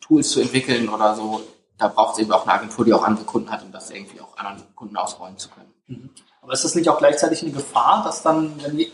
[0.00, 1.42] Tools zu entwickeln oder so,
[1.78, 4.20] da braucht es eben auch eine Agentur, die auch andere Kunden hat, um das irgendwie
[4.20, 5.72] auch anderen Kunden ausrollen zu können.
[5.86, 6.10] Mhm.
[6.42, 8.90] Aber ist das nicht auch gleichzeitig eine Gefahr, dass dann, wenn die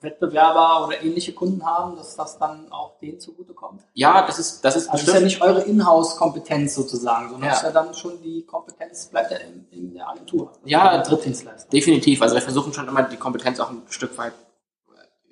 [0.00, 3.82] Wettbewerber oder ähnliche Kunden haben, dass das dann auch denen zugutekommt?
[3.94, 5.08] Ja, das ist das ist also bestimmt.
[5.08, 7.56] ist ja nicht eure Inhouse-Kompetenz sozusagen, sondern ja.
[7.56, 10.52] ist ja dann schon die Kompetenz bleibt ja in, in der Agentur.
[10.64, 11.68] Ja, Drittdienstleister.
[11.70, 12.22] Definitiv.
[12.22, 14.34] Also wir versuchen schon immer die Kompetenz auch ein Stück weit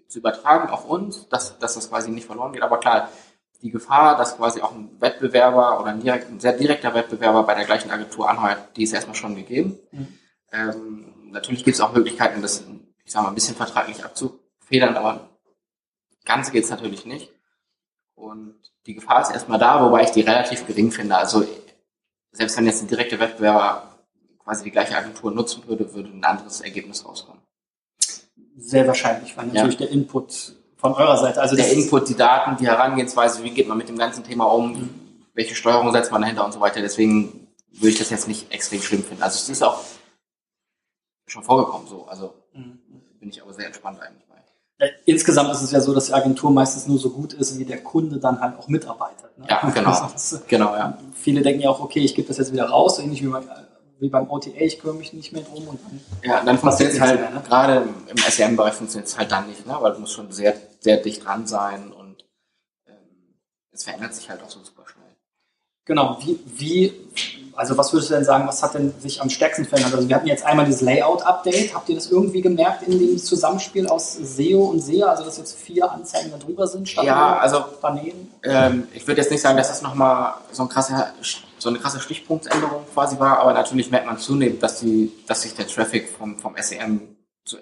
[0.09, 2.63] zu übertragen auf uns, dass, dass das quasi nicht verloren geht.
[2.63, 3.11] Aber klar,
[3.63, 7.55] die Gefahr, dass quasi auch ein Wettbewerber oder ein, direkt, ein sehr direkter Wettbewerber bei
[7.55, 9.79] der gleichen Agentur anheuert, die ist erstmal schon gegeben.
[9.93, 10.19] Mhm.
[10.53, 12.65] Ähm, natürlich gibt es auch Möglichkeiten, das,
[13.05, 15.31] ich sag mal, ein bisschen vertraglich abzufedern, aber
[16.25, 17.33] ganz geht es natürlich nicht.
[18.15, 21.17] Und die Gefahr ist erstmal da, wobei ich die relativ gering finde.
[21.17, 21.47] Also
[22.33, 23.97] selbst wenn jetzt ein direkter Wettbewerber
[24.45, 27.36] quasi die gleiche Agentur nutzen würde, würde ein anderes Ergebnis rauskommen.
[28.59, 29.87] Sehr wahrscheinlich, weil natürlich ja.
[29.87, 33.77] der Input von eurer Seite, also der Input, die Daten, die Herangehensweise, wie geht man
[33.79, 34.91] mit dem ganzen Thema um, mhm.
[35.35, 36.81] welche Steuerung setzt man dahinter und so weiter.
[36.81, 39.23] Deswegen würde ich das jetzt nicht extrem schlimm finden.
[39.23, 39.81] Also es ist auch
[41.27, 42.07] schon vorgekommen so.
[42.07, 42.79] Also mhm.
[43.21, 44.37] bin ich aber sehr entspannt eigentlich bei.
[45.07, 47.83] Insgesamt ist es ja so, dass die Agentur meistens nur so gut ist, wie der
[47.83, 49.37] Kunde dann halt auch mitarbeitet.
[49.39, 49.47] Ne?
[49.49, 50.11] Ja, genau.
[50.49, 50.99] genau ja.
[51.15, 53.45] Viele denken ja auch, okay, ich gebe das jetzt wieder raus, ähnlich wie man
[53.99, 56.01] wie beim OTA, ich kümmere mich nicht mehr drum und dann.
[56.23, 57.43] Ja, dann funktioniert es halt, ne?
[57.47, 59.77] gerade im SEM-Bereich funktioniert es halt dann nicht, ne?
[59.81, 62.25] weil du musst schon sehr, sehr dicht dran sein und
[62.87, 63.39] ähm,
[63.73, 65.06] es verändert sich halt auch so super schnell.
[65.87, 66.93] Genau, wie, wie,
[67.55, 69.95] also was würdest du denn sagen, was hat denn sich am stärksten verändert?
[69.95, 73.87] Also wir hatten jetzt einmal dieses Layout-Update, habt ihr das irgendwie gemerkt in dem Zusammenspiel
[73.87, 77.65] aus SEO und SEA, also dass jetzt vier Anzeigen da drüber sind statt ja, also,
[77.81, 78.31] daneben?
[78.43, 81.13] Ähm, ich würde jetzt nicht sagen, dass das nochmal so ein krasser
[81.59, 85.55] so eine krasse Stichpunktsänderung quasi war, aber natürlich merkt man zunehmend, dass die, dass sich
[85.55, 87.57] der Traffic vom, vom SEM zu,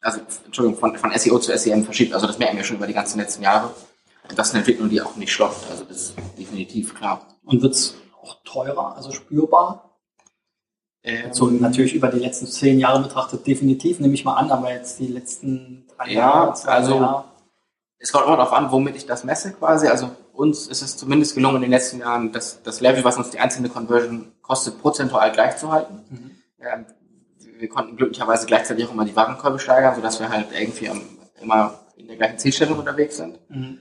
[0.00, 2.12] also Entschuldigung, von, von SEO zu SEM verschiebt.
[2.12, 3.70] Also das merken wir schon über die ganzen letzten Jahre.
[4.34, 5.70] Das ist eine Entwicklung, die auch nicht stoppt.
[5.70, 7.26] Also das ist definitiv klar.
[7.44, 9.88] Und wird es auch teurer, also spürbar?
[11.02, 14.72] Ähm, so natürlich über die letzten zehn Jahre betrachtet, definitiv, nehme ich mal an, aber
[14.72, 17.24] jetzt die letzten drei ja, Jahre, zwei also, Jahre.
[17.98, 19.88] Es kommt immer darauf an, womit ich das messe quasi.
[19.88, 23.30] Also uns ist es zumindest gelungen in den letzten Jahren, das, das Level, was uns
[23.30, 26.04] die einzelne Conversion kostet, prozentual gleichzuhalten.
[26.08, 26.30] Mhm.
[26.60, 26.84] Ja,
[27.58, 30.90] wir konnten glücklicherweise gleichzeitig auch immer die Warenkörbe steigern, sodass wir halt irgendwie
[31.40, 33.38] immer in der gleichen Zielstellung unterwegs sind.
[33.48, 33.78] Mhm.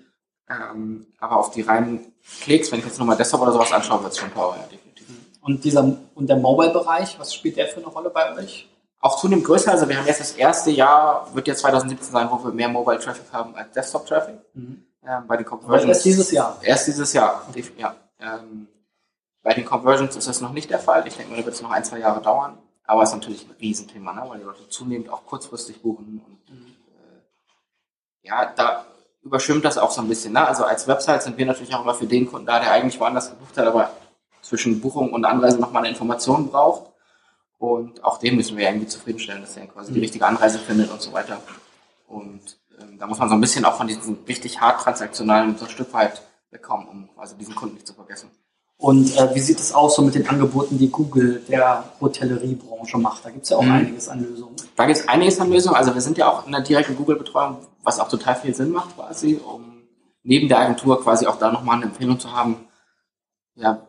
[0.49, 4.13] Ähm, aber auf die reinen Klicks, wenn ich jetzt nochmal Desktop oder sowas anschaue, wird
[4.13, 5.07] es schon teurer, ja, definitiv.
[5.41, 8.69] Und, dieser, und der Mobile-Bereich, was spielt der für eine Rolle bei euch?
[8.99, 9.71] Auch zunehmend größer.
[9.71, 13.31] Also wir haben jetzt das erste Jahr, wird jetzt 2017 sein, wo wir mehr Mobile-Traffic
[13.31, 14.35] haben als Desktop-Traffic.
[14.53, 15.87] Mhm ähm, bei den Conversions.
[15.87, 16.59] erst dieses Jahr?
[16.61, 17.45] Erst dieses Jahr,
[17.77, 17.95] ja.
[18.19, 18.67] Ähm,
[19.41, 21.07] bei den Conversions ist das noch nicht der Fall.
[21.07, 22.57] Ich denke mal, da wird es noch ein, zwei Jahre dauern.
[22.83, 24.23] Aber es ist natürlich ein Riesenthema, ne?
[24.27, 26.21] weil die Leute zunehmend auch kurzfristig buchen.
[26.25, 26.75] Und mhm.
[26.87, 28.85] äh, ja, da
[29.27, 30.33] überschwimmt das auch so ein bisschen.
[30.33, 30.47] Ne?
[30.47, 33.29] Also als Website sind wir natürlich auch immer für den Kunden da, der eigentlich woanders
[33.29, 33.91] gebucht hat, aber
[34.41, 36.91] zwischen Buchung und Anreise nochmal eine Information braucht.
[37.59, 39.95] Und auch den müssen wir irgendwie zufriedenstellen, dass er quasi mhm.
[39.95, 41.41] die richtige Anreise findet und so weiter.
[42.07, 45.65] Und ähm, da muss man so ein bisschen auch von diesen richtig hart transaktionalen so
[45.65, 48.29] ein Stück weit wegkommen, um quasi diesen Kunden nicht zu vergessen.
[48.79, 53.25] Und äh, wie sieht es aus so mit den Angeboten, die Google der Hotelleriebranche macht?
[53.25, 53.71] Da gibt es ja auch mhm.
[53.71, 54.55] einiges an Lösungen.
[54.75, 55.75] Da gibt es einiges an Lösungen.
[55.75, 58.95] Also wir sind ja auch in der direkten Google-Betreuung, was auch total viel Sinn macht
[58.95, 59.87] quasi, um
[60.21, 62.67] neben der Agentur quasi auch da nochmal eine Empfehlung zu haben,
[63.55, 63.87] ja,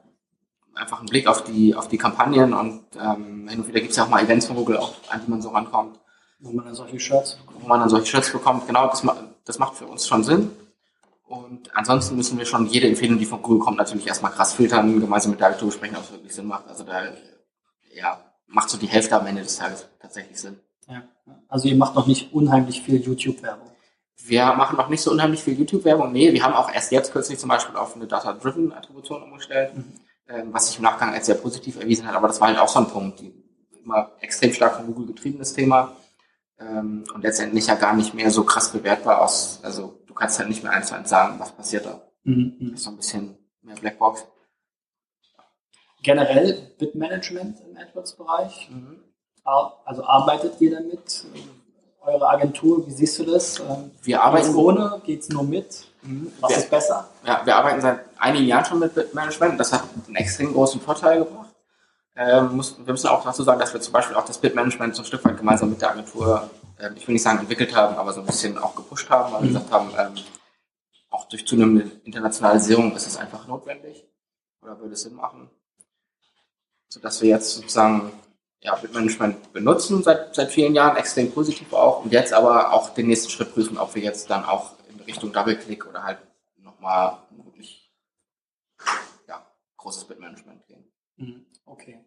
[0.75, 3.97] einfach einen Blick auf die, auf die Kampagnen und ähm, hin und wieder gibt es
[3.97, 5.99] ja auch mal Events von Google, auch, an die man so rankommt.
[6.39, 7.65] Wo man dann solche Shirts bekommt.
[7.65, 9.05] Wo man dann solche Shirts bekommt, genau, das,
[9.45, 10.53] das macht für uns schon Sinn.
[11.25, 15.01] Und ansonsten müssen wir schon jede Empfehlung, die von Google kommt, natürlich erstmal krass filtern,
[15.01, 16.69] gemeinsam mit der Agentur besprechen, ob es wirklich Sinn macht.
[16.69, 17.03] Also da
[17.93, 20.61] ja, macht so die Hälfte am Ende des Tages tatsächlich Sinn.
[20.87, 21.03] Ja.
[21.49, 23.68] Also ihr macht noch nicht unheimlich viel YouTube-Werbung.
[24.29, 26.13] Wir machen noch nicht so unheimlich viel YouTube-Werbung.
[26.13, 29.95] Nee, wir haben auch erst jetzt kürzlich zum Beispiel auf eine Data-Driven-Attribution umgestellt, mhm.
[30.29, 32.15] ähm, was sich im Nachgang als sehr positiv erwiesen hat.
[32.15, 33.33] Aber das war halt auch so ein Punkt, die
[33.83, 35.97] immer extrem stark von Google getriebenes Thema
[36.61, 39.61] ähm, und letztendlich ja gar nicht mehr so krass bewertbar aus.
[39.63, 42.03] Also du kannst halt nicht mehr eins zu eins sagen, was passiert da.
[42.25, 42.57] Mhm.
[42.59, 42.71] mhm.
[42.71, 44.27] Das ist so ein bisschen mehr Blackbox.
[46.03, 48.71] Generell Bitmanagement im AdWords-Bereich.
[48.71, 49.03] Mhm.
[49.45, 51.25] Also arbeitet ihr damit?
[52.09, 53.61] Eure Agentur, wie siehst du das?
[53.61, 55.87] Ähm, wir arbeiten ohne, geht es nur mit?
[56.01, 56.33] Mhm.
[56.41, 57.07] Was wir, ist besser?
[57.25, 59.61] Ja, wir arbeiten seit einigen Jahren schon mit Bitmanagement.
[59.61, 61.51] Das hat einen extrem großen Vorteil gebracht.
[62.17, 65.03] Ähm, muss, wir müssen auch dazu sagen, dass wir zum Beispiel auch das Bitmanagement so
[65.03, 68.13] ein Stück weit gemeinsam mit der Agentur, äh, ich will nicht sagen entwickelt haben, aber
[68.15, 69.55] so ein bisschen auch gepusht haben, weil wir mhm.
[69.55, 70.15] gesagt haben, ähm,
[71.11, 74.07] auch durch zunehmende Internationalisierung ist es einfach notwendig
[74.63, 75.51] oder würde es Sinn machen,
[76.89, 78.13] sodass wir jetzt sozusagen
[78.61, 83.07] ja, Bitmanagement benutzen seit, seit vielen Jahren, extrem positiv auch, und jetzt aber auch den
[83.07, 86.19] nächsten Schritt prüfen, ob wir jetzt dann auch in Richtung Double-Click oder halt
[86.57, 87.93] nochmal wirklich
[89.29, 90.85] ja, großes Bitmanagement gehen.
[91.17, 92.05] Mhm, okay.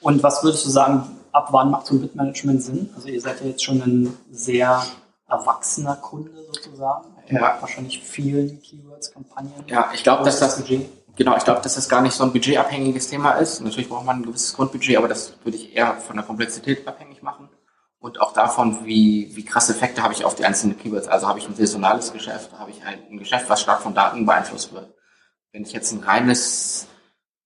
[0.00, 2.90] Und was würdest du sagen, ab wann macht so ein Bitmanagement Sinn?
[2.94, 4.84] Also ihr seid ja jetzt schon ein sehr
[5.26, 7.16] erwachsener Kunde sozusagen.
[7.28, 7.56] Ja.
[7.60, 9.52] Wahrscheinlich vielen Keywords, Kampagnen.
[9.66, 12.32] Ja, ich glaube, dass das Budget Genau, ich glaube, dass das gar nicht so ein
[12.32, 13.60] budgetabhängiges Thema ist.
[13.60, 17.22] Natürlich braucht man ein gewisses Grundbudget, aber das würde ich eher von der Komplexität abhängig
[17.22, 17.48] machen
[17.98, 21.08] und auch davon, wie, wie krasse Effekte habe ich auf die einzelnen Keywords.
[21.08, 24.26] Also habe ich ein saisonales Geschäft, habe ich halt ein Geschäft, was stark von Daten
[24.26, 24.94] beeinflusst wird.
[25.52, 26.86] Wenn ich jetzt ein reines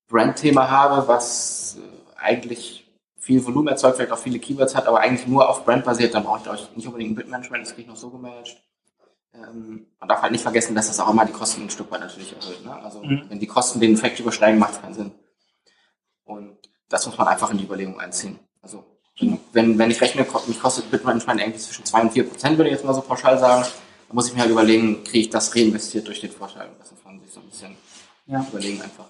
[0.08, 5.28] Brandthema habe, was äh, eigentlich viel Volumen erzeugt, vielleicht auch viele Keywords hat, aber eigentlich
[5.28, 7.88] nur auf Brand basiert, dann brauche ich, ich, nicht unbedingt ein Bitmanagement, das kriege ich
[7.88, 8.56] noch so gemanagt.
[9.34, 12.00] Ähm, man darf halt nicht vergessen, dass das auch immer die Kosten ein Stück weit
[12.00, 12.64] natürlich erhöht.
[12.64, 12.74] Ne?
[12.82, 13.24] Also mhm.
[13.28, 15.12] wenn die Kosten den Effekt übersteigen, macht es keinen Sinn.
[16.24, 18.38] Und das muss man einfach in die Überlegung einziehen.
[18.62, 18.84] Also
[19.52, 22.76] wenn, wenn ich rechne, mich kostet Bitmanagement irgendwie zwischen 2 und 4 Prozent, würde ich
[22.76, 26.06] jetzt mal so pauschal sagen, dann muss ich mir halt überlegen, kriege ich das reinvestiert
[26.06, 26.70] durch den Vorteil.
[26.78, 27.76] Das muss man sich so ein bisschen
[28.26, 28.44] ja.
[28.50, 29.09] überlegen einfach.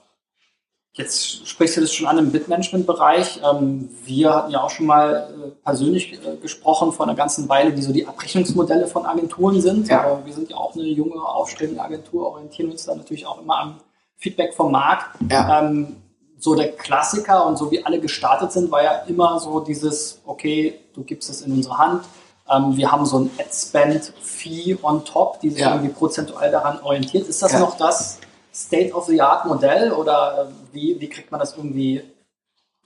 [1.01, 3.41] Jetzt sprichst du das schon an im Bitmanagement-Bereich.
[3.43, 7.75] Ähm, wir hatten ja auch schon mal äh, persönlich äh, gesprochen vor einer ganzen Weile,
[7.75, 9.89] wie so die Abrechnungsmodelle von Agenturen sind.
[9.89, 10.21] Ja.
[10.23, 13.81] wir sind ja auch eine junge, aufstrebende Agentur, orientieren uns da natürlich auch immer am
[14.19, 15.07] Feedback vom Markt.
[15.31, 15.61] Ja.
[15.61, 15.97] Ähm,
[16.39, 20.81] so der Klassiker und so wie alle gestartet sind, war ja immer so dieses, okay,
[20.95, 22.05] du gibst es in unsere Hand.
[22.51, 25.75] Ähm, wir haben so ein Ad-Spend-Fee on top, die sich ja.
[25.75, 27.27] irgendwie prozentual daran orientiert.
[27.27, 28.19] Ist das noch das
[28.53, 32.03] State-of-the-Art-Modell oder äh, wie, wie kriegt man das irgendwie?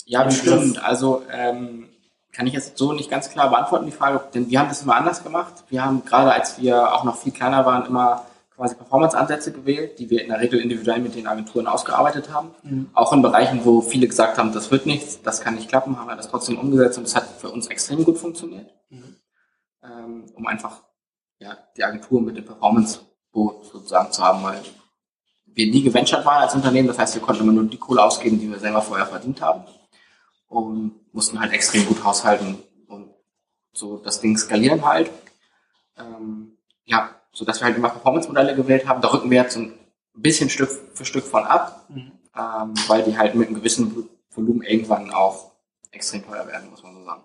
[0.04, 0.82] Ja, bestimmt.
[0.82, 1.88] Also ähm,
[2.32, 4.96] kann ich jetzt so nicht ganz klar beantworten, die Frage, denn wir haben das immer
[4.96, 5.64] anders gemacht.
[5.68, 10.10] Wir haben gerade als wir auch noch viel kleiner waren, immer quasi Performance-Ansätze gewählt, die
[10.10, 12.50] wir in der Regel individuell mit den Agenturen ausgearbeitet haben.
[12.62, 12.90] Mhm.
[12.94, 16.06] Auch in Bereichen, wo viele gesagt haben, das wird nichts, das kann nicht klappen, haben
[16.06, 18.70] wir das trotzdem umgesetzt und es hat für uns extrem gut funktioniert.
[18.90, 19.16] Mhm.
[19.82, 20.82] Ähm, um einfach
[21.38, 24.60] ja, die Agentur mit dem Performance-Boot sozusagen zu haben, weil
[25.54, 26.88] wir nie geventured waren als Unternehmen.
[26.88, 29.64] Das heißt, wir konnten immer nur die Kohle ausgeben, die wir selber vorher verdient haben.
[30.48, 33.08] Und mussten halt extrem gut haushalten und
[33.72, 35.10] so das Ding skalieren halt.
[35.96, 39.00] Ähm, ja, so dass wir halt immer Performance-Modelle gewählt haben.
[39.00, 39.74] Da rücken wir jetzt ein
[40.14, 42.12] bisschen Stück für Stück von ab, mhm.
[42.36, 45.52] ähm, weil die halt mit einem gewissen Volumen irgendwann auch
[45.90, 47.22] extrem teuer werden, muss man so sagen.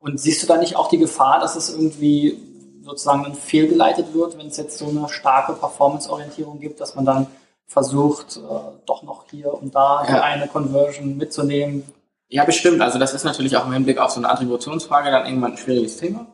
[0.00, 2.40] Und siehst du da nicht auch die Gefahr, dass es irgendwie
[2.82, 7.26] sozusagen dann fehlgeleitet wird, wenn es jetzt so eine starke Performance-Orientierung gibt, dass man dann
[7.68, 8.40] versucht, äh,
[8.86, 10.22] doch noch hier und da ja.
[10.22, 11.84] eine Conversion mitzunehmen.
[12.28, 12.80] Ja, bestimmt.
[12.80, 15.98] Also das ist natürlich auch im Hinblick auf so eine Attributionsfrage dann irgendwann ein schwieriges
[15.98, 16.26] Thema.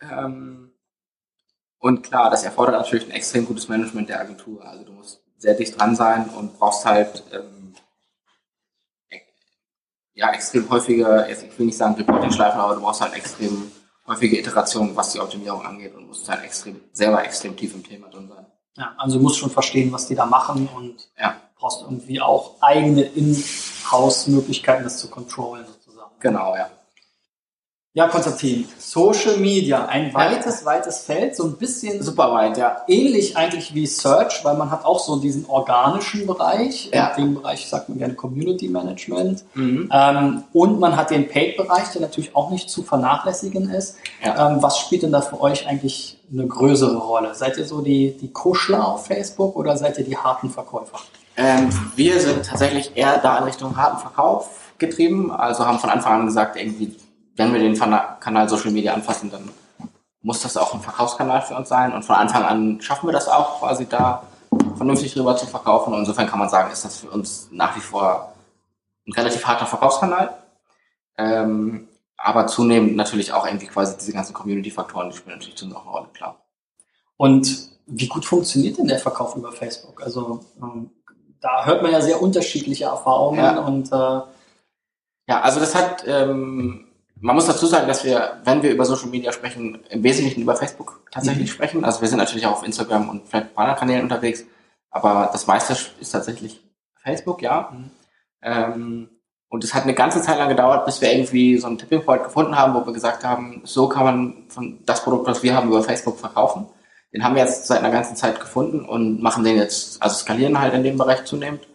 [0.00, 0.72] Ähm,
[1.78, 4.64] und klar, das erfordert natürlich ein extrem gutes Management der Agentur.
[4.64, 7.74] Also du musst sehr dicht dran sein und brauchst halt ähm,
[10.14, 13.70] ja extrem häufige, ich will nicht sagen Reporting-Schleifen, aber du brauchst halt extrem
[14.06, 18.08] häufige Iterationen, was die Optimierung angeht und musst halt extrem, selber extrem tief im Thema
[18.08, 18.46] drin sein.
[18.76, 21.36] Ja, also du musst schon verstehen, was die da machen und ja.
[21.58, 26.10] brauchst irgendwie auch eigene In-House-Möglichkeiten, das zu controllen sozusagen.
[26.20, 26.68] Genau, ja.
[27.96, 30.66] Ja, Konstantin, Social Media, ein weites, ja.
[30.66, 32.82] weites Feld, so ein bisschen super weit, ja.
[32.88, 36.90] Ähnlich eigentlich wie Search, weil man hat auch so diesen organischen Bereich.
[36.92, 37.14] Ja.
[37.16, 39.44] In dem Bereich sagt man gerne Community Management.
[39.54, 39.88] Mhm.
[39.90, 43.96] Ähm, und man hat den Paid-Bereich, der natürlich auch nicht zu vernachlässigen ist.
[44.22, 44.50] Ja.
[44.50, 47.34] Ähm, was spielt denn da für euch eigentlich eine größere Rolle?
[47.34, 50.98] Seid ihr so die, die Kuschler auf Facebook oder seid ihr die harten Verkäufer?
[51.38, 55.32] Ähm, wir sind tatsächlich eher da in Richtung harten Verkauf getrieben.
[55.32, 56.94] Also haben von Anfang an gesagt, irgendwie
[57.36, 59.48] wenn wir den Kanal Social Media anfassen, dann
[60.22, 61.92] muss das auch ein Verkaufskanal für uns sein.
[61.92, 64.24] Und von Anfang an schaffen wir das auch quasi da
[64.76, 65.92] vernünftig rüber zu verkaufen.
[65.92, 68.32] Und insofern kann man sagen, ist das für uns nach wie vor
[69.06, 70.34] ein relativ harter Verkaufskanal.
[71.18, 75.74] Ähm, aber zunehmend natürlich auch irgendwie quasi diese ganzen Community-Faktoren, die spielen natürlich zu uns
[75.74, 76.40] auch eine Rolle, klar.
[77.16, 80.02] Und wie gut funktioniert denn der Verkauf über Facebook?
[80.02, 80.90] Also ähm,
[81.40, 83.60] da hört man ja sehr unterschiedliche Erfahrungen ja.
[83.60, 84.20] und äh,
[85.28, 86.85] ja, also das hat ähm,
[87.26, 90.54] man muss dazu sagen, dass wir, wenn wir über Social Media sprechen, im Wesentlichen über
[90.54, 91.54] Facebook tatsächlich mhm.
[91.54, 91.84] sprechen.
[91.84, 94.44] Also wir sind natürlich auch auf Instagram und vielleicht ein anderen Kanälen unterwegs,
[94.90, 96.62] aber das meiste ist tatsächlich
[97.02, 97.72] Facebook, ja.
[97.72, 97.90] Mhm.
[98.42, 99.08] Ähm,
[99.48, 102.22] und es hat eine ganze Zeit lang gedauert, bis wir irgendwie so einen Tipping Point
[102.22, 105.68] gefunden haben, wo wir gesagt haben, so kann man von das Produkt, was wir haben,
[105.68, 106.66] über Facebook verkaufen.
[107.12, 110.60] Den haben wir jetzt seit einer ganzen Zeit gefunden und machen den jetzt, also skalieren
[110.60, 111.66] halt in dem Bereich zunehmend,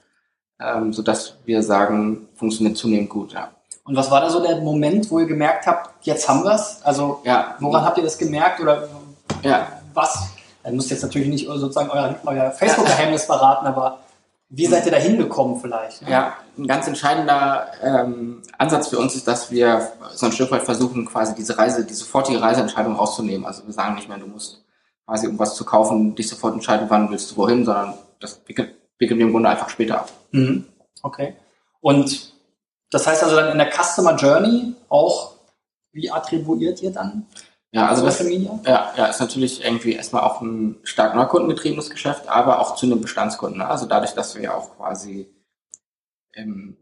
[0.62, 3.52] ähm, sodass wir sagen, funktioniert zunehmend gut, ja.
[3.84, 6.82] Und was war da so der Moment, wo ihr gemerkt habt, jetzt haben wir es?
[6.84, 7.56] Also ja.
[7.60, 8.88] woran habt ihr das gemerkt oder
[9.44, 9.68] ja.
[9.94, 10.30] was?
[10.64, 14.00] Ihr müsst jetzt natürlich nicht sozusagen euer, euer Facebook-Geheimnis verraten, aber
[14.50, 16.02] wie seid ihr da hingekommen vielleicht?
[16.04, 16.12] Ne?
[16.12, 20.64] Ja, ein ganz entscheidender ähm, Ansatz für uns ist, dass wir so ein Stück weit
[20.64, 23.46] versuchen, quasi diese Reise, die sofortige Reiseentscheidung rauszunehmen.
[23.46, 24.64] Also wir sagen nicht mehr, du musst
[25.08, 29.26] quasi irgendwas zu kaufen, dich sofort entscheiden, wann willst du wohin, sondern das wickeln wir
[29.26, 30.12] im Grunde einfach später ab.
[30.32, 30.66] Mhm.
[31.02, 31.36] Okay.
[31.80, 32.31] Und
[32.92, 35.36] das heißt also dann in der Customer Journey auch,
[35.92, 37.26] wie attribuiert ihr dann
[37.74, 42.60] ja, also das, ja, ja, ist natürlich irgendwie erstmal auch ein stark neukundengetriebenes Geschäft, aber
[42.60, 43.60] auch zu einem Bestandskunden.
[43.60, 43.68] Ne?
[43.68, 45.34] Also dadurch, dass wir ja auch quasi
[46.34, 46.76] im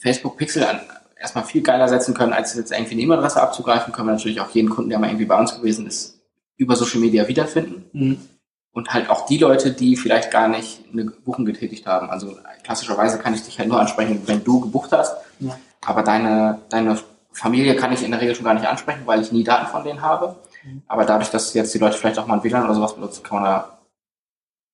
[0.00, 0.80] Facebook Pixel an,
[1.20, 4.50] erstmal viel geiler setzen können, als jetzt irgendwie eine E-Mail-Adresse abzugreifen, können wir natürlich auch
[4.50, 6.18] jeden Kunden, der mal irgendwie bei uns gewesen ist,
[6.56, 7.84] über Social Media wiederfinden.
[7.92, 8.28] Mhm.
[8.74, 12.10] Und halt auch die Leute, die vielleicht gar nicht eine Buchung getätigt haben.
[12.10, 15.16] Also klassischerweise kann ich dich halt nur ansprechen, wenn du gebucht hast.
[15.38, 15.56] Ja.
[15.86, 16.98] Aber deine, deine
[17.32, 19.84] Familie kann ich in der Regel schon gar nicht ansprechen, weil ich nie Daten von
[19.84, 20.36] denen habe.
[20.64, 20.82] Mhm.
[20.88, 23.40] Aber dadurch, dass jetzt die Leute vielleicht auch mal ein WLAN oder sowas benutzen, kann
[23.40, 23.78] man da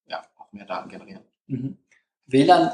[0.06, 1.22] ja, auch mehr Daten generieren.
[1.46, 1.76] Mhm.
[2.26, 2.72] WLAN,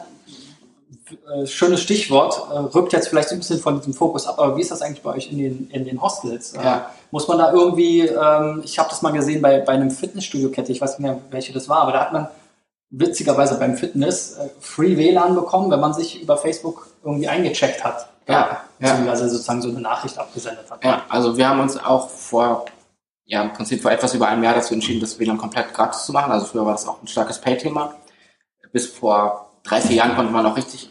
[1.13, 4.61] äh, schönes Stichwort, äh, rückt jetzt vielleicht ein bisschen von diesem Fokus ab, aber wie
[4.61, 6.55] ist das eigentlich bei euch in den, in den Hostels?
[6.55, 6.91] Äh, ja.
[7.11, 10.81] Muss man da irgendwie, ähm, ich habe das mal gesehen bei, bei einem Fitnessstudio-Kette, ich
[10.81, 12.29] weiß nicht mehr, welche das war, aber da hat man
[12.91, 18.09] witzigerweise beim Fitness äh, Free WLAN bekommen, wenn man sich über Facebook irgendwie eingecheckt hat.
[18.29, 18.97] Ja, ja.
[19.09, 20.85] Also sozusagen so eine Nachricht abgesendet hat.
[20.85, 22.65] Ja, also wir haben uns auch vor,
[23.25, 26.13] ja, im Prinzip vor etwas über einem Jahr dazu entschieden, das WLAN komplett gratis zu
[26.13, 26.33] machen.
[26.33, 27.95] Also früher war das auch ein starkes Pay-Thema.
[28.73, 30.91] Bis vor drei, vier Jahren konnte man auch richtig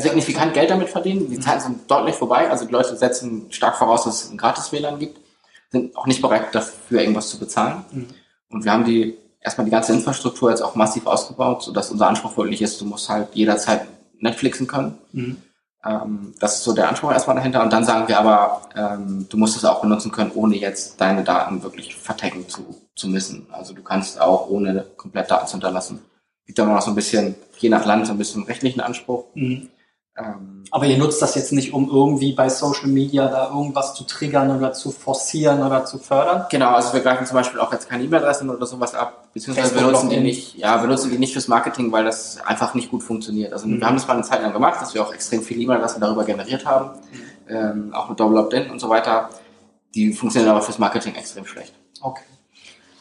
[0.00, 1.28] signifikant Geld damit verdienen.
[1.30, 2.50] Die Zeiten sind deutlich vorbei.
[2.50, 5.18] Also die Leute setzen stark voraus, dass es ein gratis WLAN gibt,
[5.70, 7.84] sind auch nicht bereit dafür irgendwas zu bezahlen.
[7.90, 8.06] Mhm.
[8.48, 12.36] Und wir haben die erstmal die ganze Infrastruktur jetzt auch massiv ausgebaut, sodass unser Anspruch
[12.36, 13.86] wirklich ist, du musst halt jederzeit
[14.18, 14.98] Netflixen können.
[15.12, 15.36] Mhm.
[15.84, 17.62] Ähm, das ist so der Anspruch erstmal dahinter.
[17.62, 21.24] Und dann sagen wir aber, ähm, du musst es auch benutzen können, ohne jetzt deine
[21.24, 23.46] Daten wirklich vertecken zu, zu müssen.
[23.50, 26.00] Also du kannst auch ohne komplett Daten zu hinterlassen.
[26.46, 29.24] Gibt aber noch so ein bisschen, je nach Land, so ein bisschen rechtlichen Anspruch.
[29.34, 29.70] Mhm.
[30.14, 34.04] Ähm, Aber ihr nutzt das jetzt nicht, um irgendwie bei Social Media da irgendwas zu
[34.04, 36.46] triggern oder zu forcieren oder zu fördern?
[36.50, 39.82] Genau, also wir greifen zum Beispiel auch jetzt keine E-Mail-Adressen oder sowas ab, beziehungsweise wir
[39.82, 43.02] nutzen die nicht, ja, wir nutzen die nicht fürs Marketing, weil das einfach nicht gut
[43.02, 43.54] funktioniert.
[43.54, 43.80] Also mhm.
[43.80, 46.24] wir haben das mal eine Zeit lang gemacht, dass wir auch extrem viele E-Mail-Adressen darüber
[46.24, 46.90] generiert haben,
[47.48, 47.54] mhm.
[47.54, 49.30] ähm, auch mit Double Opt-in und so weiter.
[49.94, 51.74] Die funktionieren aber fürs Marketing extrem schlecht.
[52.02, 52.22] Okay.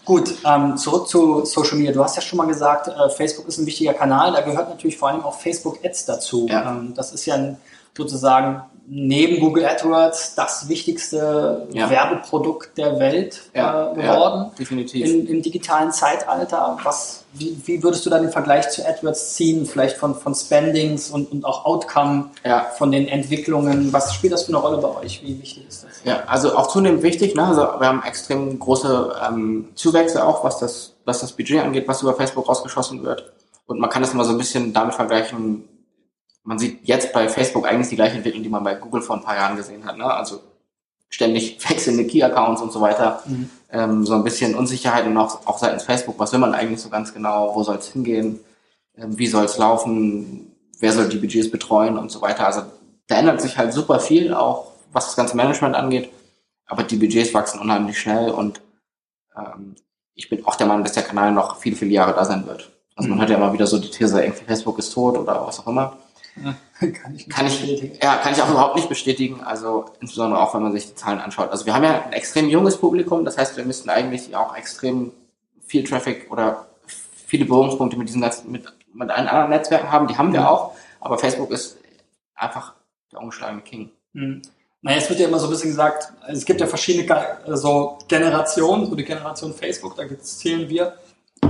[0.04, 1.92] Gut, ähm, zurück zu Social Media.
[1.92, 4.32] Du hast ja schon mal gesagt, äh, Facebook ist ein wichtiger Kanal.
[4.32, 6.48] Da gehört natürlich vor allem auch Facebook Ads dazu.
[6.50, 6.72] Ja.
[6.72, 7.58] Ähm, das ist ja ein,
[7.96, 11.90] sozusagen neben Google AdWords das wichtigste ja.
[11.90, 14.46] Werbeprodukt der Welt ja, äh, geworden.
[14.48, 15.08] Ja, definitiv.
[15.08, 16.78] In, Im digitalen Zeitalter.
[16.84, 19.66] Was, wie, wie, würdest du da den Vergleich zu AdWords ziehen?
[19.66, 22.32] Vielleicht von, von Spendings und, und auch Outcome
[22.78, 23.94] von den Entwicklungen.
[23.94, 25.22] Was spielt das für eine Rolle bei euch?
[25.24, 25.92] Wie wichtig ist das?
[26.04, 27.36] Ja, also auch zunehmend wichtig.
[27.36, 27.46] Ne?
[27.46, 32.02] Also wir haben extrem große ähm, Zuwächse auch, was das, was das Budget angeht, was
[32.02, 33.32] über Facebook rausgeschossen wird.
[33.68, 35.64] Und man kann das mal so ein bisschen damit vergleichen,
[36.44, 39.24] man sieht jetzt bei Facebook eigentlich die gleiche Entwicklung, die man bei Google vor ein
[39.24, 39.98] paar Jahren gesehen hat.
[39.98, 40.06] Ne?
[40.06, 40.42] Also
[41.10, 43.22] ständig wechselnde Key-Accounts und so weiter.
[43.26, 43.50] Mhm.
[43.72, 46.18] Ähm, so ein bisschen Unsicherheit und auch, auch seitens Facebook.
[46.18, 47.56] Was will man eigentlich so ganz genau?
[47.56, 48.40] Wo soll es hingehen?
[48.98, 50.56] Ähm, wie soll es laufen?
[50.80, 52.48] Wer soll die Budgets betreuen und so weiter?
[52.48, 52.64] Also
[53.08, 56.10] da ändert sich halt super viel, auch was das ganze Management angeht.
[56.66, 58.62] Aber die Budgets wachsen unheimlich schnell und
[59.38, 59.76] ähm,
[60.16, 62.72] ich bin auch der Meinung, dass der Kanal noch viele, viele Jahre da sein wird.
[62.96, 63.22] Also man mhm.
[63.22, 65.98] hat ja immer wieder so die These, irgendwie Facebook ist tot oder was auch immer.
[66.80, 69.42] kann ich, kann ich ja, kann ich auch überhaupt nicht bestätigen.
[69.42, 71.50] Also insbesondere auch, wenn man sich die Zahlen anschaut.
[71.50, 75.12] Also wir haben ja ein extrem junges Publikum, das heißt, wir müssten eigentlich auch extrem
[75.66, 76.68] viel Traffic oder
[77.28, 80.08] viele Berührungspunkte mit diesen ganzen, mit, mit allen anderen Netzwerken haben.
[80.08, 81.78] Die haben wir auch, aber Facebook ist
[82.36, 82.74] einfach
[83.12, 83.92] der ungeschlagene King.
[84.14, 84.42] Mhm.
[84.84, 87.08] Naja, es wird ja immer so ein bisschen gesagt, es gibt ja verschiedene
[87.56, 90.98] so Generationen, so die Generation Facebook, da zählen wir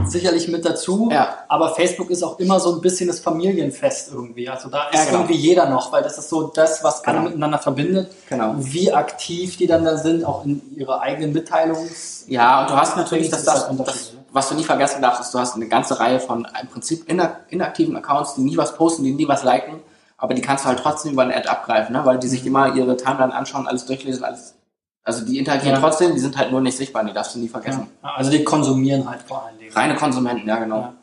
[0.06, 1.10] sicherlich mit dazu.
[1.12, 1.40] Ja.
[1.48, 4.50] Aber Facebook ist auch immer so ein bisschen das Familienfest irgendwie.
[4.50, 5.20] Also da ist ja, genau.
[5.20, 7.30] irgendwie jeder noch, weil das ist so das, was alle genau.
[7.30, 8.12] miteinander verbindet.
[8.30, 8.56] Genau.
[8.58, 12.26] Wie aktiv die dann da sind, auch in ihrer eigenen Mitteilungs.
[12.28, 15.34] Ja, und du hast natürlich das, das, das, das, was du nie vergessen darfst, ist,
[15.34, 17.10] du hast eine ganze Reihe von im Prinzip
[17.50, 19.82] inaktiven Accounts, die nie was posten, die nie was liken,
[20.18, 22.06] aber die kannst du halt trotzdem über eine Ad abgreifen, ne?
[22.06, 24.56] weil die sich immer ihre Timeline anschauen, alles durchlesen, alles.
[25.04, 25.80] Also die interagieren ja.
[25.80, 27.88] trotzdem, die sind halt nur nicht sichtbar, die darfst du nie vergessen.
[28.04, 28.14] Ja.
[28.16, 29.74] Also die konsumieren halt vor allen Dingen.
[29.74, 30.78] Reine Konsumenten, ja genau.
[30.78, 30.94] Ja.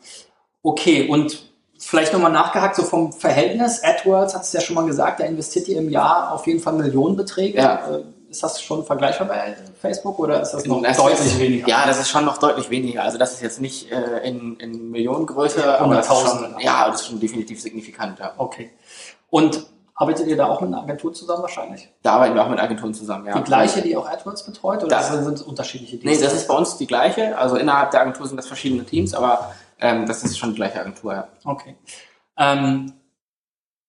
[0.63, 5.19] Okay, und vielleicht nochmal nachgehakt, so vom Verhältnis, AdWords hat es ja schon mal gesagt,
[5.19, 7.57] da investiert ihr im Jahr auf jeden Fall Millionenbeträge.
[7.57, 7.89] Ja.
[7.89, 11.67] Äh, ist das schon vergleichbar bei Facebook oder ist das noch das deutlich ist, weniger?
[11.67, 13.03] Ja, das ist schon noch deutlich weniger.
[13.03, 16.87] Also das ist jetzt nicht äh, in, in Millionengröße, ja, aber das ist schon, ja,
[16.87, 18.19] das ist schon definitiv signifikant.
[18.19, 18.33] Ja.
[18.37, 18.69] Okay.
[19.31, 19.65] Und
[19.99, 21.89] arbeitet ihr da auch mit einer Agentur zusammen wahrscheinlich?
[22.01, 23.37] Da arbeiten wir auch mit Agenturen zusammen, ja.
[23.37, 26.07] Die gleiche, die auch AdWords betreut oder das, sind es unterschiedliche Dienste?
[26.07, 27.37] Nee, das ist bei uns die gleiche.
[27.37, 30.79] Also innerhalb der Agentur sind das verschiedene Teams, aber ähm, das ist schon die gleiche
[30.79, 31.27] Agentur, ja.
[31.43, 31.75] Okay.
[32.37, 32.93] Ähm,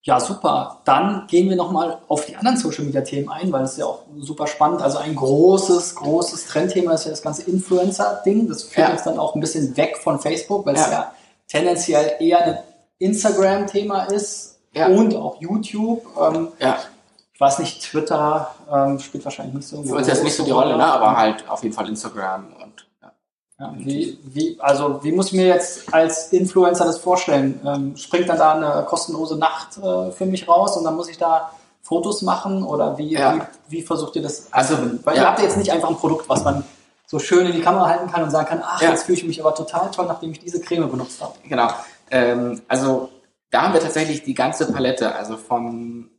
[0.03, 0.81] ja, super.
[0.85, 3.87] Dann gehen wir nochmal auf die anderen Social Media Themen ein, weil das ist ja
[3.87, 4.83] auch super spannend.
[4.83, 8.49] Also ein großes, großes Trendthema ist ja das ganze Influencer-Ding.
[8.49, 8.93] Das führt ja.
[8.95, 10.83] uns dann auch ein bisschen weg von Facebook, weil ja.
[10.83, 11.13] es ja
[11.47, 12.59] tendenziell eher ein
[12.99, 14.89] Instagram-Thema ist ja.
[14.89, 16.07] und auch YouTube.
[16.21, 16.79] Ähm, ja.
[17.33, 19.83] Ich weiß nicht, Twitter ähm, spielt wahrscheinlich nicht so.
[19.83, 20.85] Für uns jetzt nicht so die Rolle, ne?
[20.85, 22.49] aber halt auf jeden Fall Instagram
[23.61, 27.61] ja, wie, wie, also wie muss ich mir jetzt als Influencer das vorstellen?
[27.65, 31.19] Ähm, springt dann da eine kostenlose Nacht äh, für mich raus und dann muss ich
[31.19, 31.51] da
[31.83, 33.35] Fotos machen oder wie, ja.
[33.35, 34.51] wie, wie, versucht ihr das?
[34.51, 35.23] Also, weil ja.
[35.23, 36.65] ihr habt jetzt nicht einfach ein Produkt, was man
[37.07, 38.91] so schön in die Kamera halten kann und sagen kann, ach, ja.
[38.91, 41.35] jetzt fühle ich mich aber total toll, nachdem ich diese Creme benutzt habe.
[41.47, 41.69] Genau.
[42.11, 43.11] Ähm, also
[43.51, 46.11] da haben wir tatsächlich die ganze Palette, also von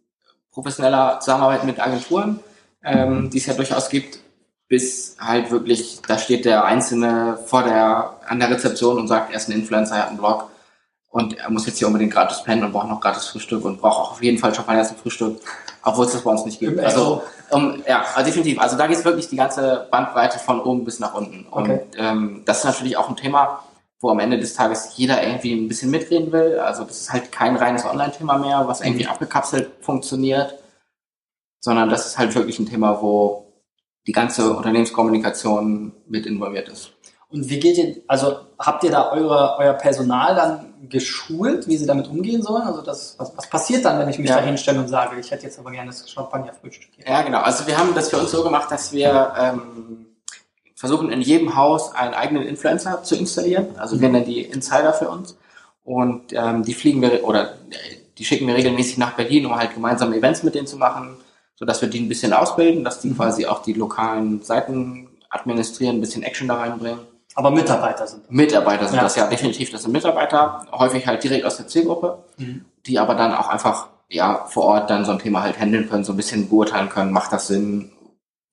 [0.51, 2.39] professioneller Zusammenarbeit mit Agenturen,
[2.83, 4.19] ähm, die es ja durchaus gibt,
[4.67, 9.37] bis halt wirklich, da steht der Einzelne vor der, an der Rezeption und sagt, er
[9.37, 10.49] ist ein Influencer, er hat einen Blog
[11.09, 13.99] und er muss jetzt hier unbedingt gratis pennen und braucht noch gratis Frühstück und braucht
[13.99, 15.41] auch auf jeden Fall Champagner zum Frühstück,
[15.83, 16.79] obwohl es das bei uns nicht gibt.
[16.79, 18.59] Also, um, ja, also definitiv.
[18.59, 21.45] Also da geht es wirklich die ganze Bandbreite von oben bis nach unten.
[21.51, 21.71] Okay.
[21.71, 23.63] Und ähm, das ist natürlich auch ein Thema,
[24.01, 26.59] wo am Ende des Tages jeder irgendwie ein bisschen mitreden will.
[26.59, 29.11] Also das ist halt kein reines Online-Thema mehr, was irgendwie mhm.
[29.11, 30.57] abgekapselt funktioniert,
[31.59, 33.53] sondern das ist halt wirklich ein Thema, wo
[34.07, 36.91] die ganze Unternehmenskommunikation mit involviert ist.
[37.29, 41.85] Und wie geht ihr, also habt ihr da eure, euer Personal dann geschult, wie sie
[41.85, 42.63] damit umgehen sollen?
[42.63, 44.37] Also das, was, was passiert dann, wenn ich mich ja.
[44.37, 46.89] da hinstelle und sage, ich hätte jetzt aber gerne das Champagner-Frühstück?
[47.05, 47.39] Ja, genau.
[47.39, 50.07] Also wir haben das für uns so gemacht, dass wir ähm,
[50.81, 53.67] versuchen, in jedem Haus einen eigenen Influencer zu installieren.
[53.77, 55.37] Also wir nennen die Insider für uns.
[55.83, 57.53] Und ähm, die fliegen wir, oder
[58.17, 61.17] die schicken wir regelmäßig nach Berlin, um halt gemeinsame Events mit denen zu machen
[61.61, 63.17] sodass wir die ein bisschen ausbilden, dass die mhm.
[63.17, 67.01] quasi auch die lokalen Seiten administrieren, ein bisschen Action da reinbringen.
[67.35, 68.31] Aber Mitarbeiter sind das.
[68.31, 69.03] Mitarbeiter sind ja.
[69.03, 69.69] das, ja, definitiv.
[69.69, 72.65] Das sind Mitarbeiter, häufig halt direkt aus der Zielgruppe, mhm.
[72.87, 76.03] die aber dann auch einfach, ja, vor Ort dann so ein Thema halt handeln können,
[76.03, 77.91] so ein bisschen beurteilen können, macht das Sinn,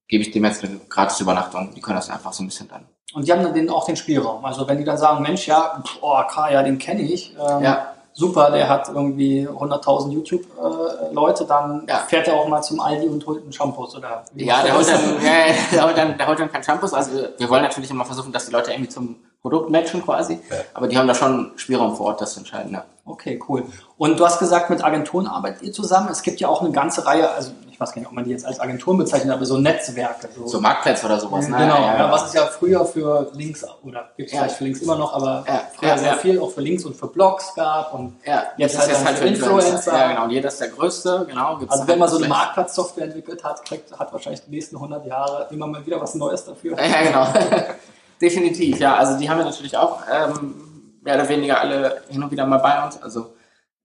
[0.09, 2.87] gebe ich dem jetzt eine gratis Übernachtung, die können das einfach so ein bisschen dann.
[3.15, 4.45] Und die haben dann auch den Spielraum.
[4.45, 8.51] Also wenn die dann sagen, Mensch, ja, oh, Kaya, den kenne ich, ähm, ja super,
[8.51, 11.99] der hat irgendwie 100.000 YouTube-Leute, dann ja.
[11.99, 15.01] fährt er auch mal zum Aldi und holt einen Shampoos oder Ja, der holt, dann,
[15.25, 16.93] ja, der, holt dann, der holt dann kein Shampoos.
[16.93, 20.41] Also wir wollen natürlich immer versuchen, dass die Leute irgendwie zum Produkt matchen quasi.
[20.51, 20.57] Ja.
[20.75, 22.73] Aber die haben da schon Spielraum vor Ort, das zu entscheiden.
[22.73, 22.85] Ja.
[23.05, 23.65] Okay, cool.
[23.97, 26.09] Und du hast gesagt, mit Agenturen arbeitet ihr zusammen.
[26.11, 28.33] Es gibt ja auch eine ganze Reihe, also ich weiß gar nicht, ob man die
[28.33, 30.29] jetzt als Agenturen bezeichnet, aber so Netzwerke.
[30.35, 31.47] So, so Marktplätze oder sowas.
[31.47, 31.59] Ne?
[31.59, 34.41] Genau, ja, ja, was ist ja früher für Links, oder gibt es ja.
[34.41, 35.45] vielleicht für Links immer noch, aber
[35.77, 38.17] früher sehr viel auch für Links und für Blogs gab und
[38.57, 39.69] jetzt halt, jetzt halt für Influencer.
[39.69, 39.97] Influencer.
[39.97, 41.55] Ja, genau, und jeder ist der Größte, genau.
[41.55, 45.07] also halt wenn man so eine Marktplatzsoftware entwickelt hat, kriegt, hat wahrscheinlich die nächsten 100
[45.07, 46.77] Jahre immer mal wieder was Neues dafür.
[46.83, 47.29] Ja, genau.
[48.21, 48.97] Definitiv, ja.
[48.97, 52.59] Also die haben wir natürlich auch ähm, mehr oder weniger alle hin und wieder mal
[52.59, 53.01] bei uns.
[53.01, 53.37] Also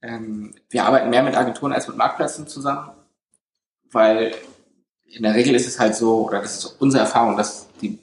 [0.02, 2.90] ähm, wir arbeiten mehr mit Agenturen als mit Marktplätzen zusammen,
[3.94, 4.34] weil
[5.06, 8.00] in der Regel ist es halt so, oder das ist unsere Erfahrung, dass die,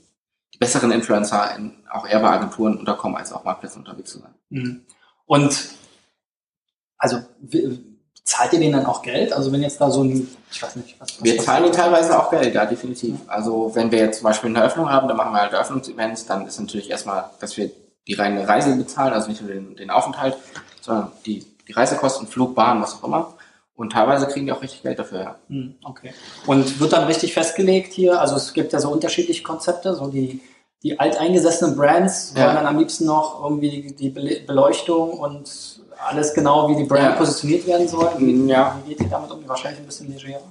[0.54, 4.34] die besseren Influencer in, auch eher bei Agenturen unterkommen, als auch Marktplätzen unterwegs zu sein.
[4.50, 4.84] Mhm.
[5.26, 5.70] Und
[6.98, 7.18] also
[8.24, 9.32] zahlt ihr denen dann auch Geld?
[9.32, 12.18] Also wenn jetzt da so ein, ich weiß nicht, was, was Wir zahlen ihnen teilweise
[12.18, 13.16] auch Geld, ja, definitiv.
[13.26, 16.46] Also wenn wir jetzt zum Beispiel eine Eröffnung haben, dann machen wir halt Eröffnungsevents, dann
[16.46, 17.70] ist natürlich erstmal, dass wir
[18.06, 20.36] die reine Reise bezahlen, also nicht nur den, den Aufenthalt,
[20.80, 23.34] sondern die, die Reisekosten, Flug, Bahn, was auch immer.
[23.80, 25.36] Und teilweise kriegen die auch richtig Geld dafür, ja.
[25.48, 26.12] Hm, okay.
[26.44, 30.42] Und wird dann richtig festgelegt hier, also es gibt ja so unterschiedliche Konzepte, so die,
[30.82, 32.52] die alteingesessenen Brands wollen ja.
[32.52, 37.12] dann am liebsten noch irgendwie die Beleuchtung und alles genau, wie die Brand ja.
[37.12, 38.10] positioniert werden soll.
[38.18, 38.78] Wie, ja.
[38.84, 39.48] wie geht ihr damit um?
[39.48, 40.42] Wahrscheinlich ein bisschen legerer.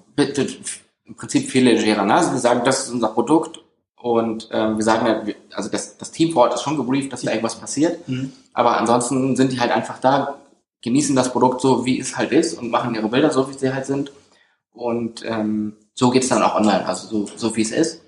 [1.05, 2.05] Im Prinzip viel legerer.
[2.05, 2.15] Ne?
[2.15, 3.59] Also wir sagen, das ist unser Produkt
[3.95, 7.29] und ähm, wir sagen also das, das Team vor Ort ist schon gebrieft, dass da
[7.29, 8.07] irgendwas passiert.
[8.07, 8.33] Mhm.
[8.53, 10.39] Aber ansonsten sind die halt einfach da,
[10.81, 13.73] genießen das Produkt so, wie es halt ist und machen ihre Bilder so, wie sie
[13.73, 14.11] halt sind.
[14.71, 18.01] Und ähm, so geht's dann auch online, also so, so wie es ist.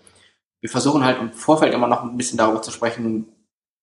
[0.62, 3.28] Wir versuchen halt im Vorfeld immer noch ein bisschen darüber zu sprechen,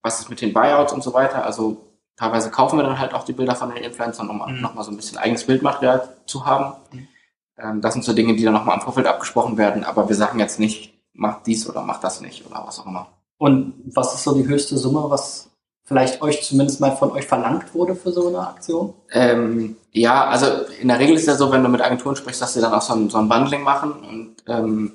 [0.02, 1.44] was ist mit den Buyouts und so weiter.
[1.44, 1.84] Also
[2.16, 4.60] teilweise kaufen wir dann halt auch die Bilder von den Influencern, um mhm.
[4.60, 6.76] nochmal so ein bisschen eigenes Bildmaterial zu haben.
[6.92, 7.08] Mhm.
[7.58, 10.38] Ähm, das sind so Dinge, die dann nochmal im Vorfeld abgesprochen werden, aber wir sagen
[10.38, 13.08] jetzt nicht, mach dies oder mach das nicht oder was auch immer.
[13.36, 15.50] Und was ist so die höchste Summe, was
[15.88, 18.92] vielleicht euch zumindest mal von euch verlangt wurde für so eine Aktion?
[19.10, 20.46] Ähm, ja, also
[20.80, 22.82] in der Regel ist ja so, wenn du mit Agenturen sprichst, dass sie dann auch
[22.82, 24.92] so ein, so ein Bundling machen und ähm,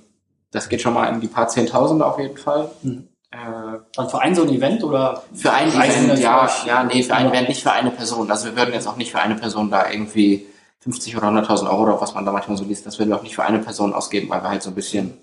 [0.51, 2.69] das geht schon mal in die paar Zehntausende auf jeden Fall.
[2.83, 3.07] Mhm.
[3.31, 5.23] Äh, dann für ein so ein Event oder?
[5.33, 8.29] Für ein Event, ja, ja, nee, für ein Event, nicht für eine Person.
[8.29, 10.45] Also wir würden jetzt auch nicht für eine Person da irgendwie
[10.81, 13.23] 50 oder 100.000 Euro oder was man da manchmal so liest, das würden wir auch
[13.23, 15.17] nicht für eine Person ausgeben, weil wir halt so ein bisschen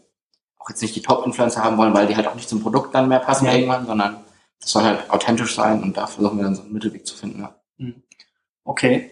[0.59, 3.09] auch jetzt nicht die Top-Influencer haben wollen, weil die halt auch nicht zum Produkt dann
[3.09, 3.53] mehr passen ja.
[3.53, 4.17] irgendwann, sondern
[4.61, 7.41] das soll halt authentisch sein und da versuchen wir dann so einen Mittelweg zu finden.
[7.41, 7.55] Ja.
[7.79, 8.03] Mhm.
[8.65, 9.11] Okay.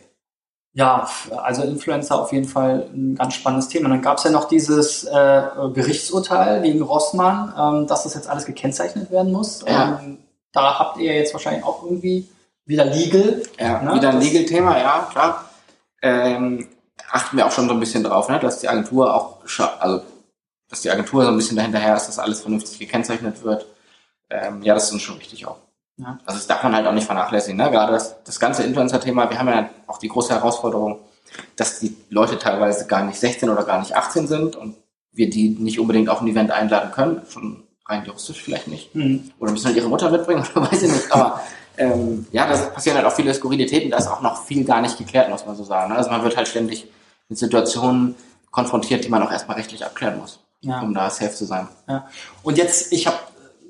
[0.75, 3.87] Ja, also Influencer auf jeden Fall ein ganz spannendes Thema.
[3.87, 5.43] Und dann gab es ja noch dieses äh,
[5.75, 9.65] Gerichtsurteil gegen Rossmann, ähm, dass das jetzt alles gekennzeichnet werden muss.
[9.67, 9.99] Ja.
[10.01, 10.19] Ähm,
[10.53, 12.29] da habt ihr jetzt wahrscheinlich auch irgendwie
[12.65, 13.43] wieder Legal.
[13.59, 13.95] Ja, ne?
[13.95, 15.51] wieder ein Legal-Thema, ja, klar.
[16.03, 16.69] Ähm,
[17.11, 18.39] achten wir auch schon so ein bisschen drauf, ne?
[18.39, 19.39] dass die Agentur auch,
[19.81, 20.03] also
[20.69, 23.67] dass die Agentur so ein bisschen dahinterher ist, dass alles vernünftig gekennzeichnet wird.
[24.31, 25.59] Ähm, ja, das ist uns schon wichtig auch.
[25.97, 26.18] Ja.
[26.24, 27.57] Also das darf man halt auch nicht vernachlässigen.
[27.57, 27.70] Ne?
[27.70, 31.01] Gerade das, das ganze Influencer-Thema, wir haben ja auch die große Herausforderung,
[31.57, 34.76] dass die Leute teilweise gar nicht 16 oder gar nicht 18 sind und
[35.12, 38.95] wir die nicht unbedingt auf ein Event einladen können, schon rein juristisch vielleicht nicht.
[38.95, 39.31] Mhm.
[39.41, 41.12] Oder müssen halt ihre Mutter mitbringen oder weiß ich nicht.
[41.12, 41.41] Aber
[41.76, 44.99] ähm, ja, da passieren halt auch viele Skurrilitäten, da ist auch noch viel gar nicht
[44.99, 45.91] geklärt, muss man so sagen.
[45.91, 45.99] Ne?
[45.99, 46.87] Also man wird halt ständig
[47.29, 48.14] mit Situationen
[48.51, 50.81] konfrontiert, die man auch erstmal rechtlich abklären muss ja.
[50.81, 51.68] um da safe zu sein.
[51.89, 52.09] Ja.
[52.43, 53.18] Und jetzt, ich habe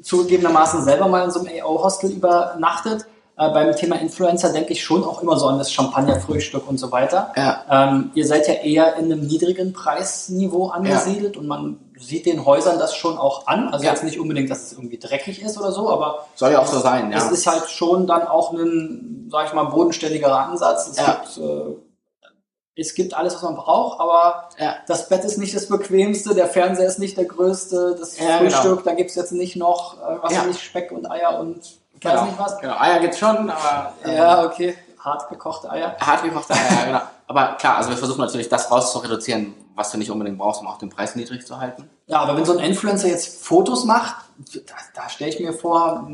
[0.09, 3.05] zugegebenermaßen selber mal in so einem AO-Hostel übernachtet.
[3.37, 6.91] Äh, beim Thema Influencer denke ich schon auch immer so an das Champagnerfrühstück und so
[6.91, 7.33] weiter.
[7.37, 7.63] Ja.
[7.71, 11.41] Ähm, ihr seid ja eher in einem niedrigen Preisniveau angesiedelt ja.
[11.41, 13.69] und man sieht den Häusern das schon auch an.
[13.69, 13.93] Also ja.
[13.93, 16.79] jetzt nicht unbedingt, dass es irgendwie dreckig ist oder so, aber soll ja auch so
[16.79, 17.13] sein.
[17.13, 17.19] Ja.
[17.19, 20.89] Es ist halt schon dann auch ein, sag ich mal, bodenständiger Ansatz.
[20.89, 21.77] Es gibt äh,
[22.79, 24.77] es gibt alles, was man braucht, aber ja.
[24.87, 28.63] das Bett ist nicht das bequemste, der Fernseher ist nicht der größte, das ja, Frühstück,
[28.63, 28.83] genau.
[28.83, 30.45] da gibt's jetzt nicht noch, äh, was ja.
[30.45, 31.59] nicht, Speck und Eier und
[31.95, 32.15] ich genau.
[32.15, 32.59] weiß nicht was.
[32.59, 33.93] Genau, Eier gibt's schon, aber...
[34.05, 35.97] Ähm, ja, okay, hart gekochte Eier.
[35.99, 37.01] Hart gekochte Eier, ja, genau.
[37.27, 40.61] Aber klar, also wir versuchen natürlich das raus zu reduzieren, was du nicht unbedingt brauchst,
[40.61, 41.91] um auch den Preis niedrig zu halten.
[42.07, 44.15] Ja, aber wenn so ein Influencer jetzt Fotos macht,
[44.67, 46.09] da, da stelle ich mir vor,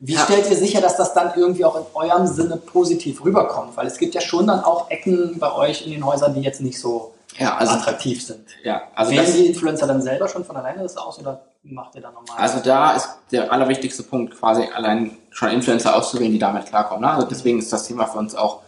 [0.00, 0.24] wie ja.
[0.24, 3.76] stellt ihr sicher, dass das dann irgendwie auch in eurem Sinne positiv rüberkommt?
[3.76, 6.62] Weil es gibt ja schon dann auch Ecken bei euch in den Häusern, die jetzt
[6.62, 8.48] nicht so ja, also, attraktiv sind.
[8.64, 12.00] Ja, also Wählen die Influencer dann selber schon von alleine das aus oder macht ihr
[12.00, 12.38] da nochmal?
[12.38, 17.02] Also da ist der allerwichtigste Punkt quasi allein schon Influencer auszuwählen, die damit klarkommen.
[17.02, 17.10] Ne?
[17.10, 18.62] Also deswegen ist das Thema für uns auch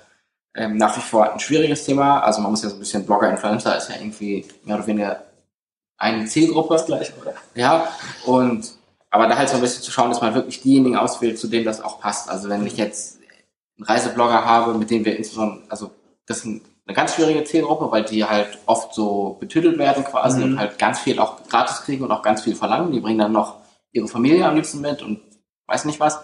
[0.54, 2.20] ähm, nach wie vor ein schwieriges Thema.
[2.20, 5.22] Also man muss ja so ein bisschen Blogger, Influencer ist ja irgendwie mehr oder weniger
[5.96, 6.74] eine Zielgruppe.
[6.74, 7.32] Das gleiche, oder?
[7.54, 7.88] Ja,
[8.26, 8.74] und
[9.12, 11.66] aber da halt so ein bisschen zu schauen, dass man wirklich diejenigen auswählt, zu denen
[11.66, 12.30] das auch passt.
[12.30, 13.18] Also wenn ich jetzt
[13.76, 15.90] einen Reiseblogger habe, mit dem wir insbesondere, also
[16.26, 20.44] das ist eine ganz schwierige Zielgruppe, weil die halt oft so betüdelt werden quasi mhm.
[20.44, 22.90] und halt ganz viel auch gratis kriegen und auch ganz viel verlangen.
[22.90, 23.56] Die bringen dann noch
[23.92, 25.20] ihre Familie am liebsten mit und
[25.66, 26.18] weiß nicht was.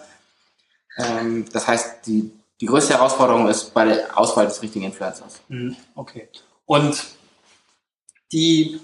[0.96, 5.42] Ähm, das heißt, die, die größte Herausforderung ist bei der Auswahl des richtigen Influencers.
[5.48, 5.76] Mhm.
[5.94, 6.30] Okay.
[6.64, 7.04] Und
[8.32, 8.80] die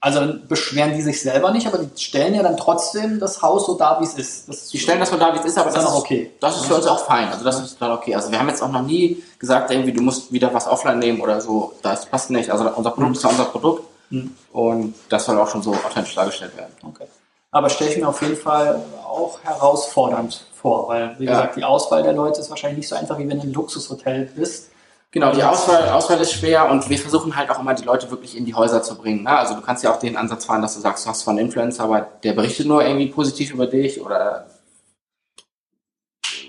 [0.00, 3.74] also beschweren die sich selber nicht, aber die stellen ja dann trotzdem das Haus so
[3.74, 4.48] da, wie es ist.
[4.48, 6.32] Das die stellen das so da, wie es ist, aber das, ist okay.
[6.40, 7.28] Das ist für uns auch fein.
[7.28, 8.14] Also das ist dann okay.
[8.14, 11.20] Also wir haben jetzt auch noch nie gesagt, irgendwie du musst wieder was offline nehmen
[11.20, 11.72] oder so.
[11.82, 12.50] Das passt nicht.
[12.50, 14.36] Also unser Produkt ist ja unser Produkt mhm.
[14.52, 16.72] und das soll auch schon so authentisch dargestellt werden.
[16.86, 17.06] Okay.
[17.50, 21.32] Aber stelle ich mir auf jeden Fall auch herausfordernd vor, weil wie ja.
[21.32, 24.30] gesagt die Auswahl der Leute ist wahrscheinlich nicht so einfach, wie wenn du ein Luxushotel
[24.36, 24.70] bist
[25.10, 28.36] Genau, die Auswahl, Auswahl ist schwer und wir versuchen halt auch immer die Leute wirklich
[28.36, 29.22] in die Häuser zu bringen.
[29.22, 29.30] Ne?
[29.30, 31.46] Also du kannst ja auch den Ansatz fahren, dass du sagst, du hast zwar einen
[31.46, 34.46] Influencer, aber der berichtet nur irgendwie positiv über dich oder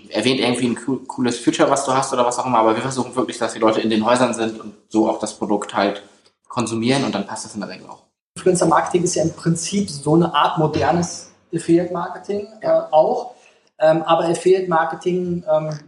[0.10, 2.60] erwähnt irgendwie ein cooles Future, was du hast oder was auch immer.
[2.60, 5.36] Aber wir versuchen wirklich, dass die Leute in den Häusern sind und so auch das
[5.36, 6.03] Produkt halt
[6.49, 8.03] konsumieren und dann passt das in der Regel auch.
[8.36, 13.36] Influencer-Marketing ist ja im Prinzip so eine Art modernes Affiliate-Marketing äh, auch.
[13.80, 15.80] Ähm, aber Affiliate-Marketing ähm,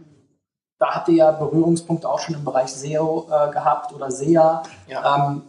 [0.82, 4.64] da habt ihr ja Berührungspunkte auch schon im Bereich SEO äh, gehabt oder SEA.
[4.88, 5.28] Ja.
[5.28, 5.42] Ähm,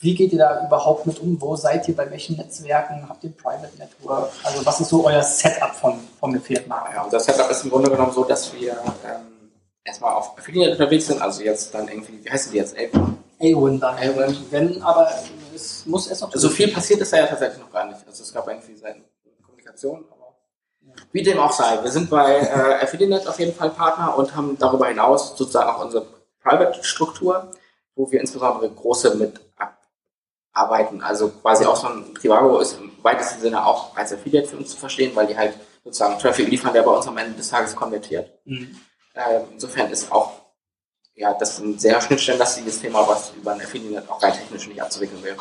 [0.00, 1.40] wie geht ihr da überhaupt mit um?
[1.40, 3.08] Wo seid ihr bei welchen Netzwerken?
[3.08, 4.30] Habt ihr Private Network?
[4.44, 6.94] Also was ist so euer Setup von, vom Affiliate-Markt?
[6.94, 9.50] Ja, unser Setup ist im Grunde genommen so, dass wir ähm,
[9.82, 12.76] erstmal auf Affiliate unterwegs sind, also jetzt dann irgendwie, wie heißen die jetzt?
[12.76, 13.96] A-Win dann.
[13.96, 14.36] A-Win.
[14.50, 15.10] Wenn, aber
[15.54, 16.32] es muss erst noch...
[16.34, 18.06] So viel passiert ist da ja tatsächlich noch gar nicht.
[18.06, 18.96] Also es gab irgendwie seit
[19.42, 20.04] Kommunikation,
[21.12, 21.82] wie dem auch sei.
[21.82, 25.84] Wir sind bei äh, Affiliate auf jeden Fall Partner und haben darüber hinaus sozusagen auch
[25.84, 26.06] unsere
[26.42, 27.52] Private-Struktur,
[27.96, 29.40] wo wir insbesondere große mit
[30.52, 31.00] arbeiten.
[31.02, 34.70] Also quasi auch so ein Trivago ist im weitesten Sinne auch als Affiliate für uns
[34.70, 35.54] zu verstehen, weil die halt
[35.84, 38.30] sozusagen Traffic liefern, der bei uns am Ende des Tages konvertiert.
[38.44, 38.76] Mhm.
[39.14, 40.40] Ähm, insofern ist auch
[41.20, 44.80] ja, das ist ein sehr schnittstellenlastiges Thema, was über ein Affiliate auch rein technisch nicht
[44.80, 45.36] abzuwickeln wäre.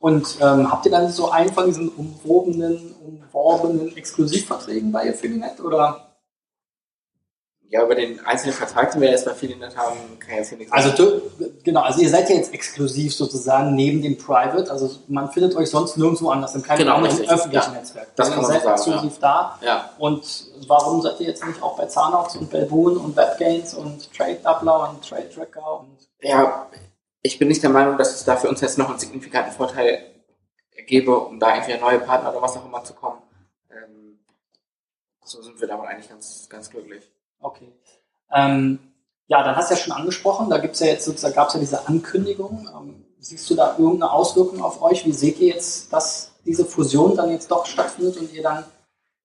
[0.00, 6.06] Und ähm, habt ihr dann so einen von diesen umworbenen, umworbenen Exklusivverträgen bei Affiliate oder?
[7.68, 10.58] Ja, über den einzelnen Vertrag, den wir jetzt bei Affiliate haben, kann ich jetzt hier
[10.58, 11.20] nichts Also du,
[11.62, 15.68] genau, also ihr seid ja jetzt exklusiv sozusagen neben dem Private, also man findet euch
[15.68, 18.08] sonst nirgendwo anders, in keinem genau, anderen öffentlichen ja, Netzwerk.
[18.16, 19.58] Das also kann man seid sagen, exklusiv ja.
[19.60, 19.66] da.
[19.66, 19.90] Ja.
[19.98, 24.38] Und warum seid ihr jetzt nicht auch bei Zanox und Belboon und WebGains und Trade
[24.42, 26.66] Doubler und Trade Tracker und ja,
[27.22, 30.14] ich bin nicht der Meinung, dass es da für uns jetzt noch einen signifikanten Vorteil
[30.86, 33.22] gäbe, um da irgendwie neue Partner oder was auch immer zu kommen.
[33.70, 34.18] Ähm,
[35.24, 37.10] so sind wir damit eigentlich ganz, ganz glücklich.
[37.38, 37.72] Okay.
[38.32, 38.78] Ähm,
[39.26, 41.60] ja, dann hast du ja schon angesprochen, da gibt's ja jetzt sozusagen, gab es ja
[41.60, 42.68] diese Ankündigung.
[42.74, 45.04] Ähm, siehst du da irgendeine Auswirkung auf euch?
[45.04, 48.64] Wie seht ihr jetzt, dass diese Fusion dann jetzt doch stattfindet und ihr dann.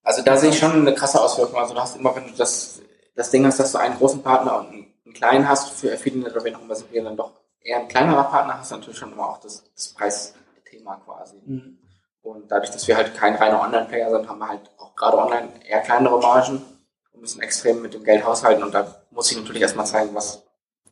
[0.04, 1.58] Also da sehe ich schon eine krasse Auswirkung.
[1.58, 2.82] Also du hast immer, wenn du das,
[3.16, 6.30] das Ding hast, dass du einen großen Partner und einen, einen kleinen hast, für viele
[6.30, 7.32] oder wen auch immer sind wir dann doch
[7.66, 11.42] eher ein kleinerer Partner, hast du natürlich schon immer auch das, das Preisthema quasi.
[11.46, 11.80] Mhm.
[12.22, 15.50] Und dadurch, dass wir halt kein reiner Online-Player sind, haben wir halt auch gerade online
[15.68, 16.62] eher kleinere Margen
[17.12, 18.64] und müssen extrem mit dem Geld haushalten.
[18.64, 20.44] Und da muss ich natürlich erstmal zeigen, was,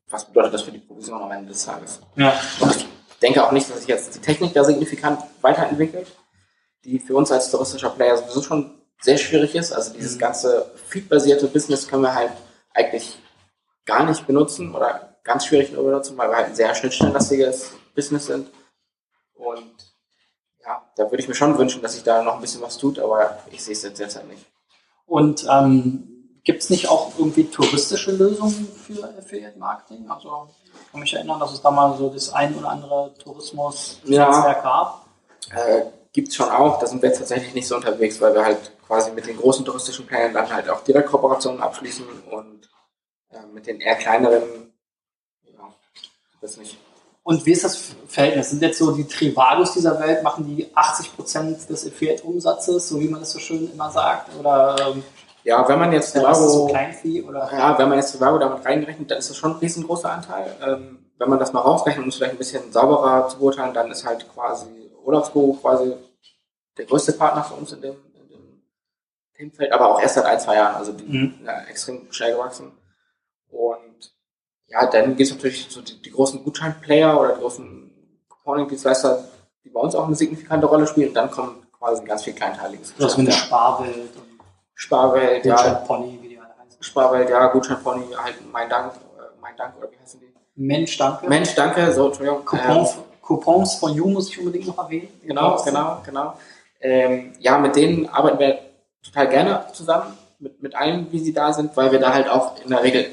[0.09, 2.01] was bedeutet das für die Provision am Ende des Tages.
[2.15, 2.33] Ja.
[2.59, 2.87] Und ich
[3.21, 6.07] denke auch nicht, dass sich jetzt die Technik da signifikant weiterentwickelt,
[6.83, 9.73] die für uns als touristischer Player sowieso schon sehr schwierig ist.
[9.73, 10.19] Also dieses mhm.
[10.19, 12.31] ganze feedbasierte Business können wir halt
[12.73, 13.17] eigentlich
[13.85, 18.25] gar nicht benutzen oder ganz schwierig nur benutzen, weil wir halt ein sehr schnittstellenlastiges Business
[18.25, 18.49] sind.
[19.33, 19.93] Und
[20.65, 22.99] ja, da würde ich mir schon wünschen, dass sich da noch ein bisschen was tut,
[22.99, 24.45] aber ich sehe es jetzt derzeit nicht.
[25.05, 26.13] Und ähm,
[26.43, 30.09] Gibt es nicht auch irgendwie touristische Lösungen für Affiliate Marketing?
[30.09, 34.57] Also ich kann mich erinnern, dass es da mal so das ein oder andere Tourismus-Netzwerk
[34.57, 34.61] ja.
[34.61, 35.05] gab.
[35.51, 36.79] Äh, Gibt es schon auch.
[36.79, 39.63] Da sind wir jetzt tatsächlich nicht so unterwegs, weil wir halt quasi mit den großen
[39.63, 42.69] touristischen Plänen dann halt auch direkt Kooperationen abschließen und
[43.31, 44.62] äh, mit den eher kleineren,
[46.43, 46.77] das nicht.
[47.23, 48.49] Und wie ist das Verhältnis?
[48.49, 53.21] Sind jetzt so die Trivagos dieser Welt, machen die 80% des Affiliate-Umsatzes, so wie man
[53.21, 54.35] das so schön immer sagt?
[54.37, 55.03] Oder ähm,
[55.43, 57.49] ja, wenn man jetzt Trivago, so Kleinvieh, oder?
[57.51, 60.53] Ja, wenn man jetzt Trivago damit reingerechnet, dann ist das schon ein riesengroßer Anteil.
[60.61, 63.89] Ähm, wenn man das mal rausrechnet, um es vielleicht ein bisschen sauberer zu beurteilen, dann
[63.89, 65.95] ist halt quasi Urlaubsguru quasi
[66.77, 68.63] der größte Partner für uns in dem, in dem
[69.35, 71.39] Themenfeld, aber auch erst seit ein, zwei Jahren, also die, mhm.
[71.45, 72.71] ja, extrem schnell gewachsen.
[73.49, 74.12] Und
[74.73, 77.91] ja, dann gibt es natürlich so die, die großen Gutscheinplayer oder die großen
[78.27, 79.23] Couponing-Dienstleister,
[79.63, 81.09] die bei uns auch eine signifikante Rolle spielen.
[81.09, 82.93] Und dann kommen quasi ganz viel Kleinteiliges.
[82.97, 84.09] Das ist wie eine Sparwelt.
[84.73, 85.55] Sparwelt, ja.
[85.55, 86.81] Gutscheinpony, wie die alle heißen.
[86.81, 90.33] Sparwelt, ja, Gutscheinpony, halt mein Dank, äh, mein Dank, oder wie heißen die?
[90.55, 91.27] Mensch, danke.
[91.27, 92.43] Mensch, danke, so, Entschuldigung.
[92.43, 95.09] Coupons, ähm, Coupons von You muss ich unbedingt noch erwähnen.
[95.23, 96.33] Genau, genau, genau.
[96.81, 98.59] Ähm, ja, mit denen arbeiten wir
[99.03, 102.59] total gerne zusammen, mit, mit allen, wie sie da sind, weil wir da halt auch
[102.61, 103.05] in der Regel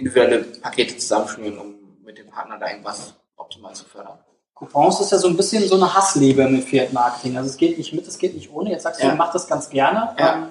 [0.00, 1.74] individuelle Pakete zusammenschnüren, um
[2.04, 4.18] mit dem Partner da irgendwas optimal zu fördern.
[4.54, 7.36] Coupons ist ja so ein bisschen so eine Hassliebe im Fiat Marketing.
[7.36, 8.70] Also es geht nicht mit, es geht nicht ohne.
[8.70, 9.12] Jetzt sagst du, ja.
[9.12, 10.14] du machst das ganz gerne.
[10.18, 10.34] Ja.
[10.34, 10.46] Ähm,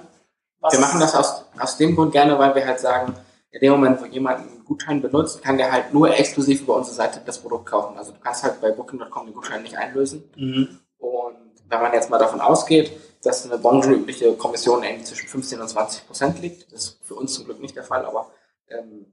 [0.59, 3.13] was wir machen das aus, aus dem Grund gerne, weil wir halt sagen,
[3.51, 6.95] in dem Moment, wo jemand einen Gutschein benutzt, kann der halt nur exklusiv über unsere
[6.95, 7.97] Seite das Produkt kaufen.
[7.97, 10.29] Also du kannst halt bei Booking.com den Gutschein nicht einlösen.
[10.35, 10.79] Mhm.
[10.97, 11.37] Und
[11.67, 12.91] wenn man jetzt mal davon ausgeht,
[13.23, 17.33] dass eine branchenübliche Kommission irgendwie zwischen 15 und 20 Prozent liegt, das ist für uns
[17.33, 18.31] zum Glück nicht der Fall, aber
[18.69, 19.05] ähm,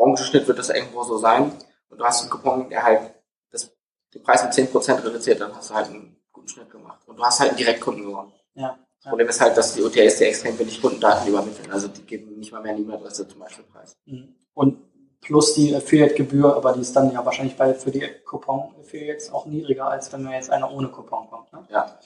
[0.00, 1.52] Branchenschnitt wird das irgendwo so sein.
[1.90, 3.14] Und du hast einen Coupon, der halt
[3.50, 3.70] das,
[4.14, 7.00] den Preis um 10 Prozent reduziert, dann hast du halt einen guten Schnitt gemacht.
[7.06, 8.32] Und du hast halt einen Direktkunden gewonnen.
[8.54, 8.78] Ja.
[9.02, 11.70] Das Problem ist halt, dass die OTAs dir extrem wenig Kundendaten übermitteln.
[11.70, 13.96] Also die geben nicht mal mehr eine E-Mail-Adresse zum Beispiel preis.
[14.04, 14.34] Mhm.
[14.54, 14.78] Und
[15.20, 19.88] plus die Affiliate-Gebühr, aber die ist dann ja wahrscheinlich bei, für die Coupon-Affiliates auch niedriger,
[19.88, 21.52] als wenn man jetzt einer ohne Coupon kommt.
[21.52, 21.66] Ne?
[21.70, 21.98] Ja.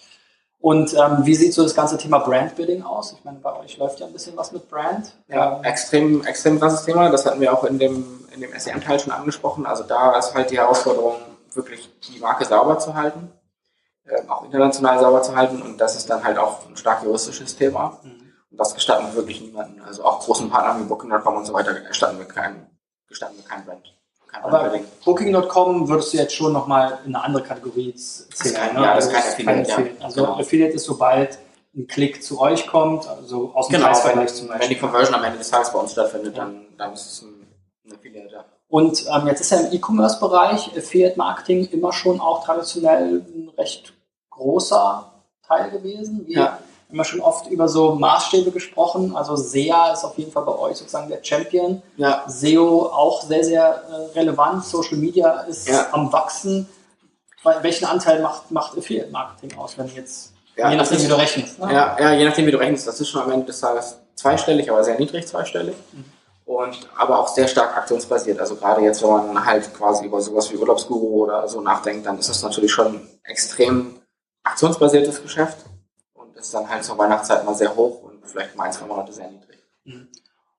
[0.65, 3.13] Und ähm, wie sieht so das ganze Thema Brand-Building aus?
[3.13, 5.13] Ich meine, bei euch läuft ja ein bisschen was mit Brand.
[5.29, 7.11] Ja, ähm, extrem, extrem krasses Thema.
[7.11, 9.67] Das hatten wir auch in dem, in dem SEM-Teil schon angesprochen.
[9.67, 11.17] Also da ist halt die Herausforderung,
[11.53, 13.31] wirklich die Marke sauber zu halten
[14.07, 15.61] äh, auch international sauber zu halten.
[15.61, 17.99] Und das ist dann halt auch ein stark juristisches Thema.
[18.03, 18.33] Mhm.
[18.51, 19.83] Und das gestatten wir wirklich niemanden.
[19.83, 22.67] Also auch großen Partnern wie Booking.com und so weiter gestatten wir keinen,
[23.07, 23.94] gestatten wir kein Brand.
[24.35, 28.55] Kein Aber Booking.com würdest du jetzt schon nochmal in eine andere Kategorie zählen.
[28.55, 28.83] Kein, ne?
[28.83, 29.73] Ja, das ist also kein Affiliate.
[29.73, 29.99] Affiliate.
[30.01, 30.05] Ja.
[30.05, 30.39] Also genau.
[30.39, 31.39] Affiliate ist, sobald
[31.77, 34.63] ein Klick zu euch kommt, also aus dem genau, Preisvergleich zum Beispiel.
[34.63, 36.45] Wenn die Conversion am Ende des Tages bei uns stattfindet, ja.
[36.45, 37.47] dann, dann ist es ein,
[37.87, 38.33] ein Affiliate.
[38.33, 38.45] Ja.
[38.69, 43.93] Und ähm, jetzt ist ja im E-Commerce-Bereich Affiliate Marketing immer schon auch traditionell ein recht
[44.31, 45.13] großer
[45.47, 46.27] Teil gewesen.
[46.27, 46.59] Wir ja.
[46.89, 49.17] Haben ja schon oft über so Maßstäbe gesprochen.
[49.17, 51.83] Also SEA ist auf jeden Fall bei euch sozusagen der Champion.
[51.97, 52.25] Ja.
[52.29, 54.65] SEO auch sehr, sehr äh, relevant.
[54.65, 55.89] Social Media ist ja.
[55.93, 56.69] am Wachsen.
[57.61, 61.59] Welchen Anteil macht, macht Affiliate Marketing aus, wenn jetzt, ja, je nachdem, wie du rechnest?
[61.59, 61.73] Ne?
[61.73, 62.87] Ja, ja, je nachdem, wie du rechnest.
[62.87, 65.75] Das ist schon am Ende des Tages zweistellig, aber sehr niedrig zweistellig.
[65.93, 66.05] Mhm.
[66.47, 68.39] und aber auch sehr stark aktionsbasiert.
[68.39, 72.19] Also gerade jetzt, wenn man halt quasi über sowas wie Urlaubsguru oder so nachdenkt, dann
[72.19, 74.01] ist das natürlich schon extrem
[74.43, 75.59] aktionsbasiertes Geschäft
[76.45, 79.31] ist dann halt zur Weihnachtszeit mal sehr hoch und vielleicht mal ein, zwei Monate sehr
[79.31, 79.59] niedrig.
[79.85, 80.09] Mhm.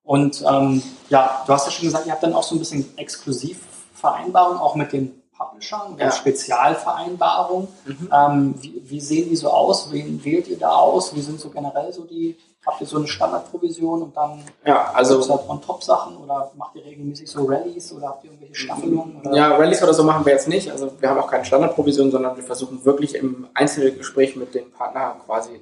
[0.04, 2.98] Und ähm, ja, du hast ja schon gesagt, ihr habt dann auch so ein bisschen
[2.98, 6.12] Exklusivvereinbarungen auch mit den Publishern, ja.
[6.12, 7.68] Spezialvereinbarungen.
[7.86, 8.10] Mhm.
[8.14, 9.92] Ähm, wie, wie, sehen die so aus?
[9.92, 11.16] Wen wählt ihr da aus?
[11.16, 15.20] Wie sind so generell so die, habt ihr so eine Standardprovision und dann ja, also
[15.28, 19.20] halt On-Top-Sachen oder macht ihr regelmäßig so Rallyes oder habt ihr irgendwelche Staffelungen?
[19.22, 19.36] Oder?
[19.36, 20.72] Ja, Rallyes oder so machen wir jetzt nicht.
[20.72, 25.18] Also wir haben auch keine Standardprovision, sondern wir versuchen wirklich im Einzelgespräch mit dem Partner
[25.26, 25.60] quasi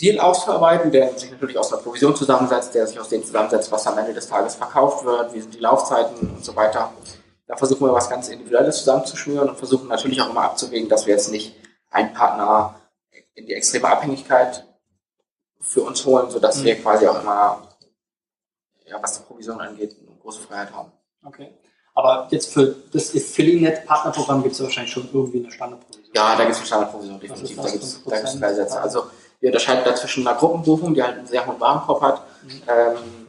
[0.00, 3.86] Deal auszuarbeiten, der sich natürlich aus einer Provision zusammensetzt, der sich aus dem zusammensetzt, was
[3.86, 6.92] am Ende des Tages verkauft wird, wie sind die Laufzeiten und so weiter.
[7.46, 11.14] Da versuchen wir was ganz Individuelles zusammenzuschnüren und versuchen natürlich auch immer abzuwägen, dass wir
[11.14, 11.56] jetzt nicht
[11.90, 12.74] einen Partner
[13.34, 14.64] in die extreme Abhängigkeit
[15.60, 16.64] für uns holen, sodass mhm.
[16.64, 17.68] wir quasi auch immer,
[18.86, 20.92] ja, was die Provision angeht, eine große Freiheit haben.
[21.24, 21.50] Okay.
[21.94, 26.14] Aber jetzt für das Affiliate-Partnerprogramm gibt es wahrscheinlich schon irgendwie eine Standardprovision.
[26.14, 27.56] Ja, da gibt es eine Standardprovision, definitiv.
[27.56, 28.80] Da gibt es drei Sätze.
[28.80, 29.06] Also
[29.40, 32.22] wir unterscheiden da zwischen einer Gruppenbuchung, die halt einen sehr hohen Warenkorb hat.
[32.42, 32.62] Mhm.
[32.66, 33.28] Ähm,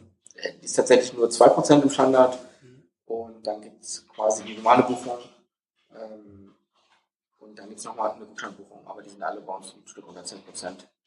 [0.62, 2.38] die ist tatsächlich nur 2% im Standard.
[2.62, 2.84] Mhm.
[3.06, 5.18] Und dann gibt es quasi die normale Buchung.
[5.94, 6.56] Ähm,
[7.40, 10.08] und dann gibt es nochmal eine Gutscheinbuchung, aber die sind alle bei uns ein Stück
[10.08, 10.36] unter 10%.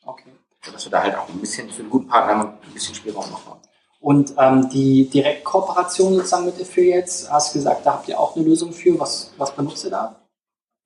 [0.04, 0.32] Okay.
[0.64, 3.46] Sodass wir da halt auch ein bisschen für einen guten Partner ein bisschen Spielraum noch
[3.46, 3.60] haben.
[4.00, 8.44] Und ähm, die Direktkooperation sozusagen mit Affiliates, hast du gesagt, da habt ihr auch eine
[8.44, 8.98] Lösung für.
[8.98, 10.16] Was, was benutzt ihr da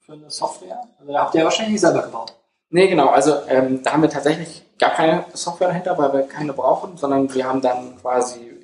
[0.01, 0.83] für eine Software?
[0.99, 2.35] Also da habt ihr ja wahrscheinlich nicht selber gebaut.
[2.71, 3.09] Nee, genau.
[3.09, 7.33] Also ähm, da haben wir tatsächlich gar keine Software dahinter, weil wir keine brauchen, sondern
[7.33, 8.57] wir haben dann quasi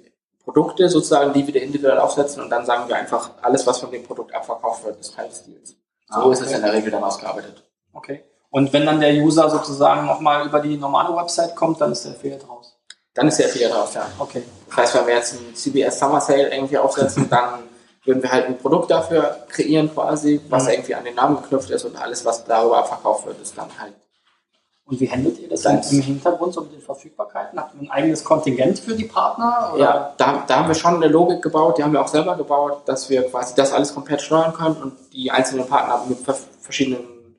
[0.44, 4.02] Produkte sozusagen, die wir individuell aufsetzen und dann sagen wir einfach, alles, was von dem
[4.02, 5.70] Produkt abverkauft wird, ist Teil des Deals.
[5.70, 5.76] So
[6.16, 6.32] ah, okay.
[6.32, 7.64] ist es in der Regel dann ausgearbeitet.
[7.92, 8.24] Okay.
[8.50, 12.12] Und wenn dann der User sozusagen nochmal über die normale Website kommt, dann ist der
[12.12, 12.76] Affiliate raus?
[13.14, 14.06] Dann ist der Affiliate raus, ja.
[14.18, 14.42] Okay.
[14.68, 17.60] Das heißt, wenn wir jetzt einen CBS Summer Sale irgendwie aufsetzen, dann
[18.04, 20.70] würden wir halt ein Produkt dafür kreieren quasi, was mhm.
[20.70, 23.94] irgendwie an den Namen geknüpft ist und alles, was darüber abverkauft wird, ist dann halt.
[24.84, 27.58] Und wie handelt ihr das dann im Hintergrund so mit den Verfügbarkeiten?
[27.58, 29.70] Habt ihr ein eigenes Kontingent für die Partner?
[29.72, 29.82] Oder?
[29.82, 32.82] Ja, da, da haben wir schon eine Logik gebaut, die haben wir auch selber gebaut,
[32.86, 36.18] dass wir quasi das alles komplett steuern können und die einzelnen Partner mit
[36.60, 37.36] verschiedenen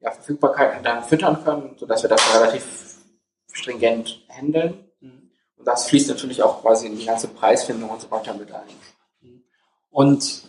[0.00, 2.64] ja, Verfügbarkeiten dann füttern können, sodass wir das relativ
[3.52, 4.84] stringent handeln.
[5.00, 5.30] Mhm.
[5.56, 8.62] Und das fließt natürlich auch quasi in die ganze Preisfindung und so weiter mit ein.
[9.98, 10.44] Und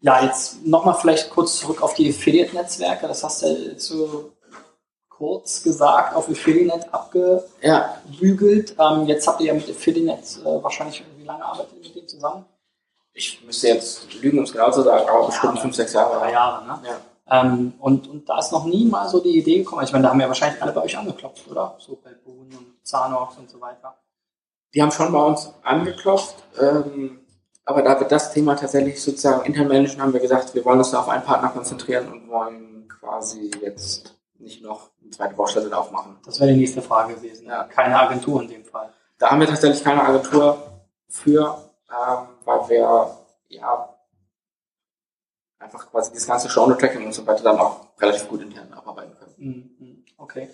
[0.00, 3.06] ja, jetzt nochmal vielleicht kurz zurück auf die Affiliate-Netzwerke.
[3.06, 4.32] Das hast du so
[5.08, 8.74] kurz gesagt auf Affiliate abgebügelt.
[8.76, 8.96] Ja.
[8.96, 12.08] Ähm, jetzt habt ihr ja mit Affiliate äh, wahrscheinlich, wie lange arbeitet ihr mit denen
[12.08, 12.44] zusammen?
[13.12, 16.18] Ich müsste jetzt lügen, um es genau zu sagen, aber bestimmt fünf, sechs Jahre.
[16.18, 16.80] Drei Jahre, ne?
[16.84, 17.40] Ja.
[17.40, 19.84] Ähm, und, und da ist noch nie mal so die Idee gekommen.
[19.84, 21.76] Ich meine, da haben ja wahrscheinlich alle bei euch angeklopft, oder?
[21.78, 23.96] So bei Boon und Zanox und so weiter.
[24.74, 26.42] Die haben schon bei uns angeklopft.
[26.60, 27.20] Ähm,
[27.68, 30.90] aber da wir das Thema tatsächlich sozusagen intern managen, haben wir gesagt, wir wollen uns
[30.90, 36.16] da auf einen Partner konzentrieren und wollen quasi jetzt nicht noch eine zweite Baustelle aufmachen.
[36.24, 37.46] Das wäre die nächste Frage gewesen.
[37.46, 37.64] Ja.
[37.64, 38.88] Keine Agentur in dem Fall.
[39.18, 43.94] Da haben wir tatsächlich keine Agentur für, ähm, weil wir ja
[45.58, 49.34] einfach quasi das ganze Genre-Tracking und so weiter dann auch relativ gut intern abarbeiten können.
[49.36, 50.04] Mhm, mhm.
[50.16, 50.48] Okay.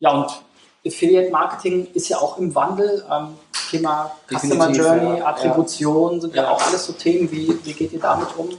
[0.00, 0.42] Ja, und
[0.84, 3.06] Affiliate Marketing ist ja auch im Wandel.
[3.08, 3.38] Ähm,
[3.70, 5.26] Thema Customer Journey, ja.
[5.26, 6.44] Attribution sind ja.
[6.44, 6.50] ja.
[6.50, 7.30] auch alles so Themen.
[7.30, 8.50] Wie, wie geht ihr damit um?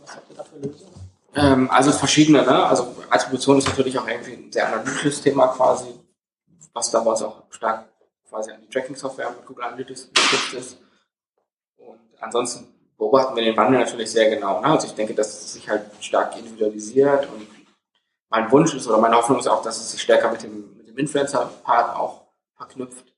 [0.00, 0.94] Was habt ihr da für Lösungen?
[1.34, 2.66] Ähm, also verschiedene, ne?
[2.66, 5.88] Also Attribution ist natürlich auch irgendwie ein sehr analytisches Thema quasi,
[6.72, 7.86] was damals auch stark
[8.28, 10.78] quasi an die Tracking-Software mit Google Analytics geknüpft ist.
[11.76, 14.60] Und ansonsten beobachten wir den Wandel natürlich sehr genau.
[14.60, 14.68] Ne?
[14.68, 17.46] Also ich denke, dass es sich halt stark individualisiert und
[18.30, 20.88] mein Wunsch ist oder meine Hoffnung ist auch, dass es sich stärker mit dem, mit
[20.88, 22.22] dem Influencer-Part auch
[22.56, 23.13] verknüpft.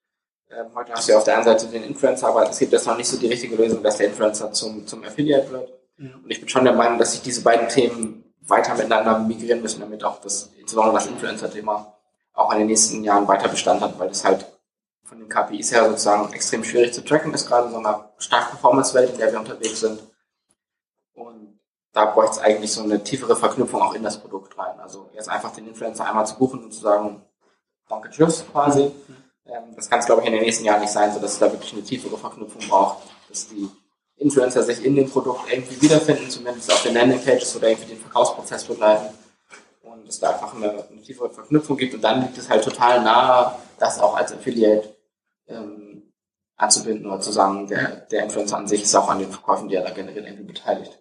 [0.56, 2.86] Ähm, heute hast du ja auf der einen Seite den Influencer, aber es gibt jetzt
[2.86, 5.68] noch nicht so die richtige Lösung, dass der Influencer zum, zum Affiliate wird.
[5.98, 6.14] Ja.
[6.14, 9.80] Und ich bin schon der Meinung, dass sich diese beiden Themen weiter miteinander migrieren müssen,
[9.80, 11.94] damit auch das, insbesondere das Influencer-Thema
[12.32, 14.46] auch in den nächsten Jahren weiter Bestand hat, weil das halt
[15.04, 18.50] von den KPIs her sozusagen extrem schwierig zu tracken ist, gerade in so einer starken
[18.50, 20.02] Performance-Welt, in der wir unterwegs sind.
[21.14, 21.60] Und
[21.92, 24.78] da bräuchte es eigentlich so eine tiefere Verknüpfung auch in das Produkt rein.
[24.80, 27.22] Also jetzt einfach den Influencer einmal zu buchen und zu sagen,
[27.88, 28.84] danke, tschüss quasi.
[28.84, 29.25] Mhm
[29.74, 31.72] das kann es, glaube ich, in den nächsten Jahren nicht sein, sodass es da wirklich
[31.72, 33.68] eine tiefere Verknüpfung braucht, dass die
[34.16, 38.64] Influencer sich in dem Produkt irgendwie wiederfinden, zumindest auf den Landingpages oder irgendwie den Verkaufsprozess
[38.64, 39.14] begleiten
[39.82, 43.02] und es da einfach eine, eine tiefere Verknüpfung gibt und dann liegt es halt total
[43.02, 44.96] nahe, das auch als Affiliate
[45.48, 46.12] ähm,
[46.56, 49.74] anzubinden oder zu sagen, der, der Influencer an sich ist auch an den Verkäufen, die
[49.74, 50.98] er da generiert, irgendwie beteiligt.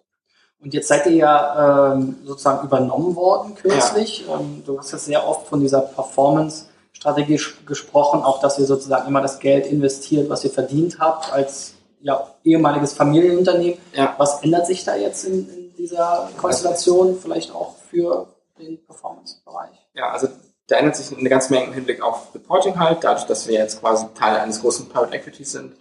[0.60, 4.26] Und jetzt seid ihr ja ähm, sozusagen übernommen worden kürzlich.
[4.26, 4.38] Ja.
[4.38, 6.66] Ähm, du hast ja sehr oft von dieser Performance
[6.96, 11.74] Strategie gesprochen, auch dass ihr sozusagen immer das Geld investiert, was ihr verdient habt als
[12.00, 13.78] ja, ehemaliges Familienunternehmen.
[13.92, 14.14] Ja.
[14.16, 18.28] Was ändert sich da jetzt in, in dieser Konstellation, vielleicht auch für
[18.58, 19.76] den Performance-Bereich?
[19.92, 20.28] Ja, also
[20.68, 23.80] da ändert sich eine ganze Menge im Hinblick auf Reporting halt, dadurch, dass wir jetzt
[23.80, 25.76] quasi Teil eines großen Private Equities sind,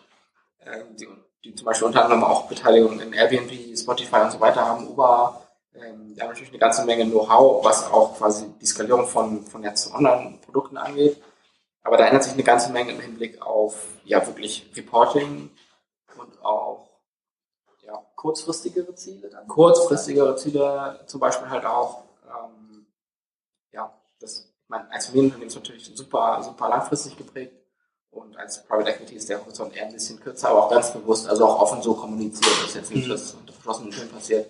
[0.65, 1.07] äh, die,
[1.45, 5.44] die, zum Beispiel unter anderem auch Beteiligung in Airbnb, Spotify und so weiter haben, Uber,
[5.81, 9.63] ähm, die haben natürlich eine ganze Menge Know-how, was auch quasi die Skalierung von, von
[9.63, 11.21] jetzt Online-Produkten angeht.
[11.83, 15.51] Aber da ändert sich eine ganze Menge im Hinblick auf ja wirklich Reporting
[16.17, 16.89] und auch
[17.83, 19.47] ja, kurzfristigere Ziele dann?
[19.47, 22.87] Kurzfristigere Ziele, zum Beispiel halt auch, ähm,
[23.71, 27.55] ja, das, ich meine, als Familienunternehmen ist natürlich super, super langfristig geprägt
[28.09, 31.27] und als Private Equity ist der Horizont eher ein bisschen kürzer, aber auch ganz bewusst,
[31.27, 33.11] also auch offen so kommuniziert, dass jetzt nicht mhm.
[33.11, 34.47] das unter verschlossenen Türen passiert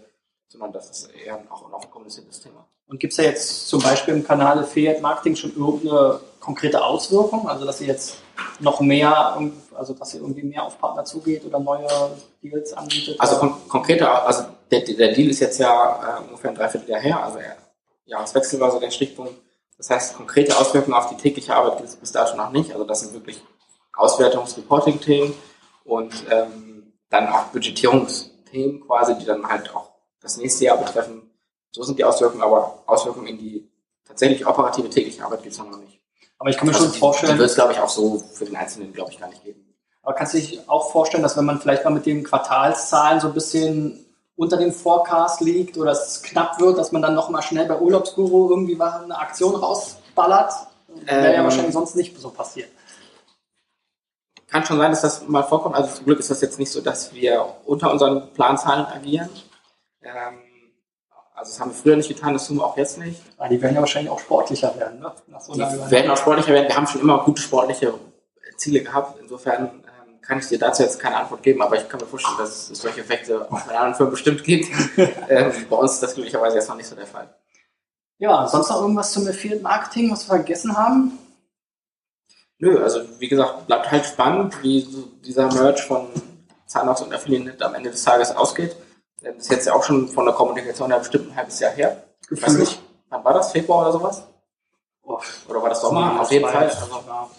[0.47, 2.67] sondern das ist eher auch ein kommuniziertes Thema.
[2.87, 7.49] Und gibt es da jetzt zum Beispiel im Kanal Affiliate Marketing schon irgendeine konkrete Auswirkung?
[7.49, 8.17] Also dass ihr jetzt
[8.59, 9.39] noch mehr,
[9.73, 11.87] also dass ihr irgendwie mehr auf Partner zugeht oder neue
[12.43, 13.19] Deals anbietet?
[13.19, 17.23] Also kon konkrete, also der, der, Deal ist jetzt ja äh, ungefähr ein Dreivierteljahr her,
[17.23, 17.39] also
[18.05, 19.33] Jahreswechsel war so der Stichpunkt.
[19.77, 22.71] Das heißt, konkrete Auswirkungen auf die tägliche Arbeit gibt es bis dato noch nicht.
[22.71, 23.41] Also das sind wirklich
[23.93, 25.33] Auswertungs-Reporting-Themen
[25.83, 29.94] und ähm, dann auch Budgetierungsthemen quasi, die dann halt auch
[30.25, 31.21] das nächste Jahr betreffen.
[31.71, 33.69] So sind die Auswirkungen, aber Auswirkungen in die
[34.07, 36.01] tatsächlich operative tägliche Arbeit gibt es noch nicht.
[36.39, 37.33] Aber ich kann mir also schon die, vorstellen.
[37.33, 39.61] Die wird es, glaube ich, auch so für den Einzelnen, glaube ich, gar nicht geben.
[40.01, 43.27] Aber kannst du dich auch vorstellen, dass wenn man vielleicht mal mit den Quartalszahlen so
[43.27, 44.05] ein bisschen
[44.35, 48.49] unter dem Forecast liegt oder es knapp wird, dass man dann nochmal schnell bei Urlaubsguru
[48.49, 50.53] irgendwie eine Aktion rausballert?
[51.05, 52.69] Wäre ähm, ja wahrscheinlich sonst nicht so passiert.
[54.47, 55.75] Kann schon sein, dass das mal vorkommt.
[55.75, 59.29] Also zum Glück ist das jetzt nicht so, dass wir unter unseren Planzahlen agieren.
[60.05, 60.39] Ähm,
[61.35, 63.21] also das haben wir früher nicht getan, das tun wir auch jetzt nicht.
[63.35, 65.11] Aber ah, die werden ja wahrscheinlich auch sportlicher werden, ne?
[65.39, 66.69] So die werden auch sportlicher werden.
[66.69, 67.93] Wir haben schon immer gute sportliche
[68.55, 69.19] Ziele gehabt.
[69.19, 72.37] Insofern ähm, kann ich dir dazu jetzt keine Antwort geben, aber ich kann mir vorstellen,
[72.37, 74.69] dass es solche Effekte auch bei anderen Firmen bestimmt gibt.
[75.29, 77.35] ähm, bei uns ist das glücklicherweise erstmal nicht so der Fall.
[78.17, 81.19] Ja, sonst noch irgendwas zum Affiliate Marketing, was wir vergessen haben?
[82.59, 84.87] Nö, also wie gesagt, bleibt halt spannend, wie
[85.25, 86.07] dieser Merge von
[86.65, 88.77] Zahnarzt und Affiliate am Ende des Tages ausgeht.
[89.25, 92.03] Das ist jetzt ja auch schon von der Kommunikation her bestimmt ein halbes Jahr her.
[92.29, 93.51] Ich weiß nicht, wann war das?
[93.51, 94.23] Februar oder sowas?
[95.47, 96.19] Oder war das Sommer?
[96.19, 96.63] Auf jeden Fall.
[96.63, 96.85] Also,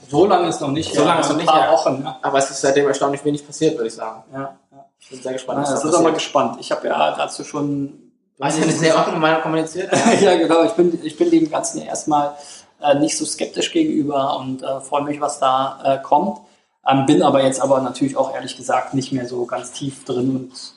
[0.09, 0.95] so lange ist noch nicht.
[0.95, 1.49] So lange ist noch nicht.
[1.49, 2.03] Paar Wochen.
[2.05, 2.19] Ja.
[2.23, 4.23] Aber es ist seitdem erstaunlich wenig passiert, würde ich sagen.
[4.33, 4.57] Ja.
[4.99, 5.67] Ich bin sehr gespannt.
[5.67, 6.59] Ja, das ist aber gespannt.
[6.61, 8.13] Ich habe ja dazu schon.
[8.39, 9.91] Du hast eine sehr offene Meinung kommuniziert.
[10.21, 10.63] ja, genau.
[10.65, 12.35] Ich bin, ich bin dem Ganzen ja erstmal
[12.83, 16.39] äh, nicht so skeptisch gegenüber und äh, freue mich, was da äh, kommt.
[16.87, 20.37] Ähm, bin aber jetzt aber natürlich auch ehrlich gesagt nicht mehr so ganz tief drin
[20.37, 20.76] und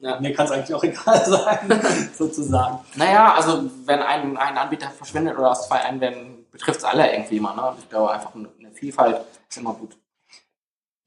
[0.00, 1.82] ja, mir kann es eigentlich auch egal sein,
[2.16, 2.80] sozusagen.
[2.94, 7.36] Naja, also wenn ein, ein Anbieter verschwindet oder aus zwei einwenden, betrifft es alle irgendwie
[7.38, 7.54] immer.
[7.54, 7.74] Ne?
[7.78, 9.96] Ich glaube, einfach eine Vielfalt ist immer gut.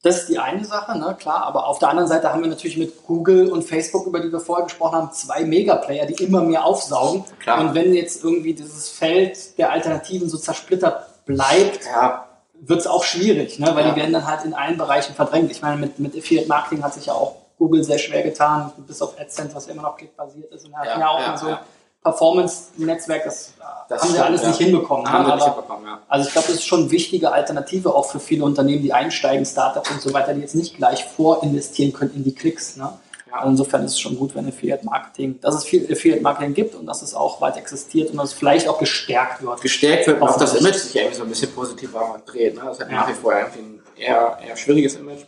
[0.03, 2.75] Das ist die eine Sache, ne, klar, aber auf der anderen Seite haben wir natürlich
[2.75, 6.65] mit Google und Facebook, über die wir vorher gesprochen haben, zwei Megaplayer, die immer mehr
[6.65, 7.23] aufsaugen.
[7.39, 7.61] Klar.
[7.61, 12.27] Und wenn jetzt irgendwie dieses Feld der Alternativen so zersplittert bleibt, ja.
[12.59, 13.91] wird es auch schwierig, ne, weil ja.
[13.91, 15.51] die werden dann halt in allen Bereichen verdrängt.
[15.51, 19.03] Ich meine, mit, mit Affiliate Marketing hat sich ja auch Google sehr schwer getan, bis
[19.03, 20.65] auf AdSense, was immer noch klickbasiert ist.
[20.65, 21.61] Und ja, ja auch ja, so ja.
[22.01, 23.53] Performance-Netzwerk, das,
[23.87, 25.07] das, haben wir alles nicht hinbekommen.
[25.07, 25.99] Haben wir nicht hinbekommen ja.
[26.07, 29.45] Also ich glaube, das ist schon eine wichtige Alternative auch für viele Unternehmen, die einsteigen,
[29.45, 32.77] Startups und so weiter, die jetzt nicht gleich vorinvestieren können in die Klicks.
[32.77, 32.91] Ne?
[33.29, 33.45] Ja.
[33.45, 36.87] Insofern ist es schon gut, wenn Affiliate Marketing, dass es viel Affiliate Marketing gibt und
[36.87, 39.61] dass es auch weit existiert und dass es vielleicht auch gestärkt wird.
[39.61, 42.55] Gestärkt wird und auch das Image sich irgendwie so ein bisschen positiver dreht.
[42.55, 42.61] Ne?
[42.65, 42.95] Das hat ja.
[42.95, 45.25] nach wie vor irgendwie ein eher, eher schwieriges Image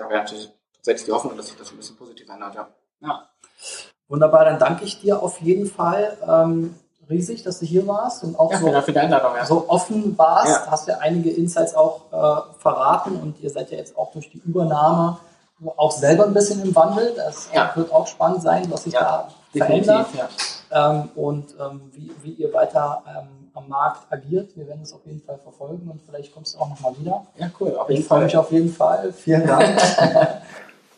[0.00, 2.68] da wäre tatsächlich die Hoffnung, dass sich das ein bisschen positiv ändert, ja.
[3.00, 3.28] Ja.
[4.08, 6.74] Wunderbar, dann danke ich dir auf jeden Fall ähm,
[7.08, 9.44] riesig, dass du hier warst und auch ja, so, ja.
[9.44, 10.64] so offen warst.
[10.64, 10.70] Ja.
[10.70, 14.38] Hast ja einige Insights auch äh, verraten und ihr seid ja jetzt auch durch die
[14.38, 15.18] Übernahme
[15.76, 17.14] auch selber ein bisschen im Wandel.
[17.14, 20.06] Das wird auch spannend sein, was sich da verändert
[20.70, 24.56] ähm, und ähm, wie, wie ihr weiter ähm, am Markt agiert.
[24.56, 27.26] Wir werden es auf jeden Fall verfolgen und vielleicht kommst du auch nochmal wieder.
[27.38, 27.76] Ja, cool.
[27.88, 29.12] ich freue mich auf jeden Fall.
[29.12, 29.80] Vielen Dank.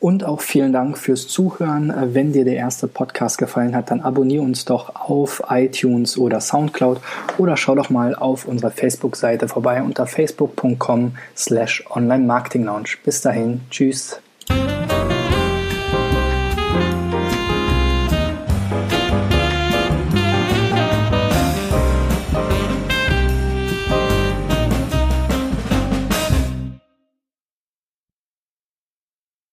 [0.02, 1.94] Und auch vielen Dank fürs Zuhören.
[2.12, 7.00] Wenn dir der erste Podcast gefallen hat, dann abonniere uns doch auf iTunes oder Soundcloud
[7.38, 12.98] oder schau doch mal auf unserer Facebook-Seite vorbei unter facebook.com slash online marketing launch.
[13.04, 14.20] Bis dahin, tschüss.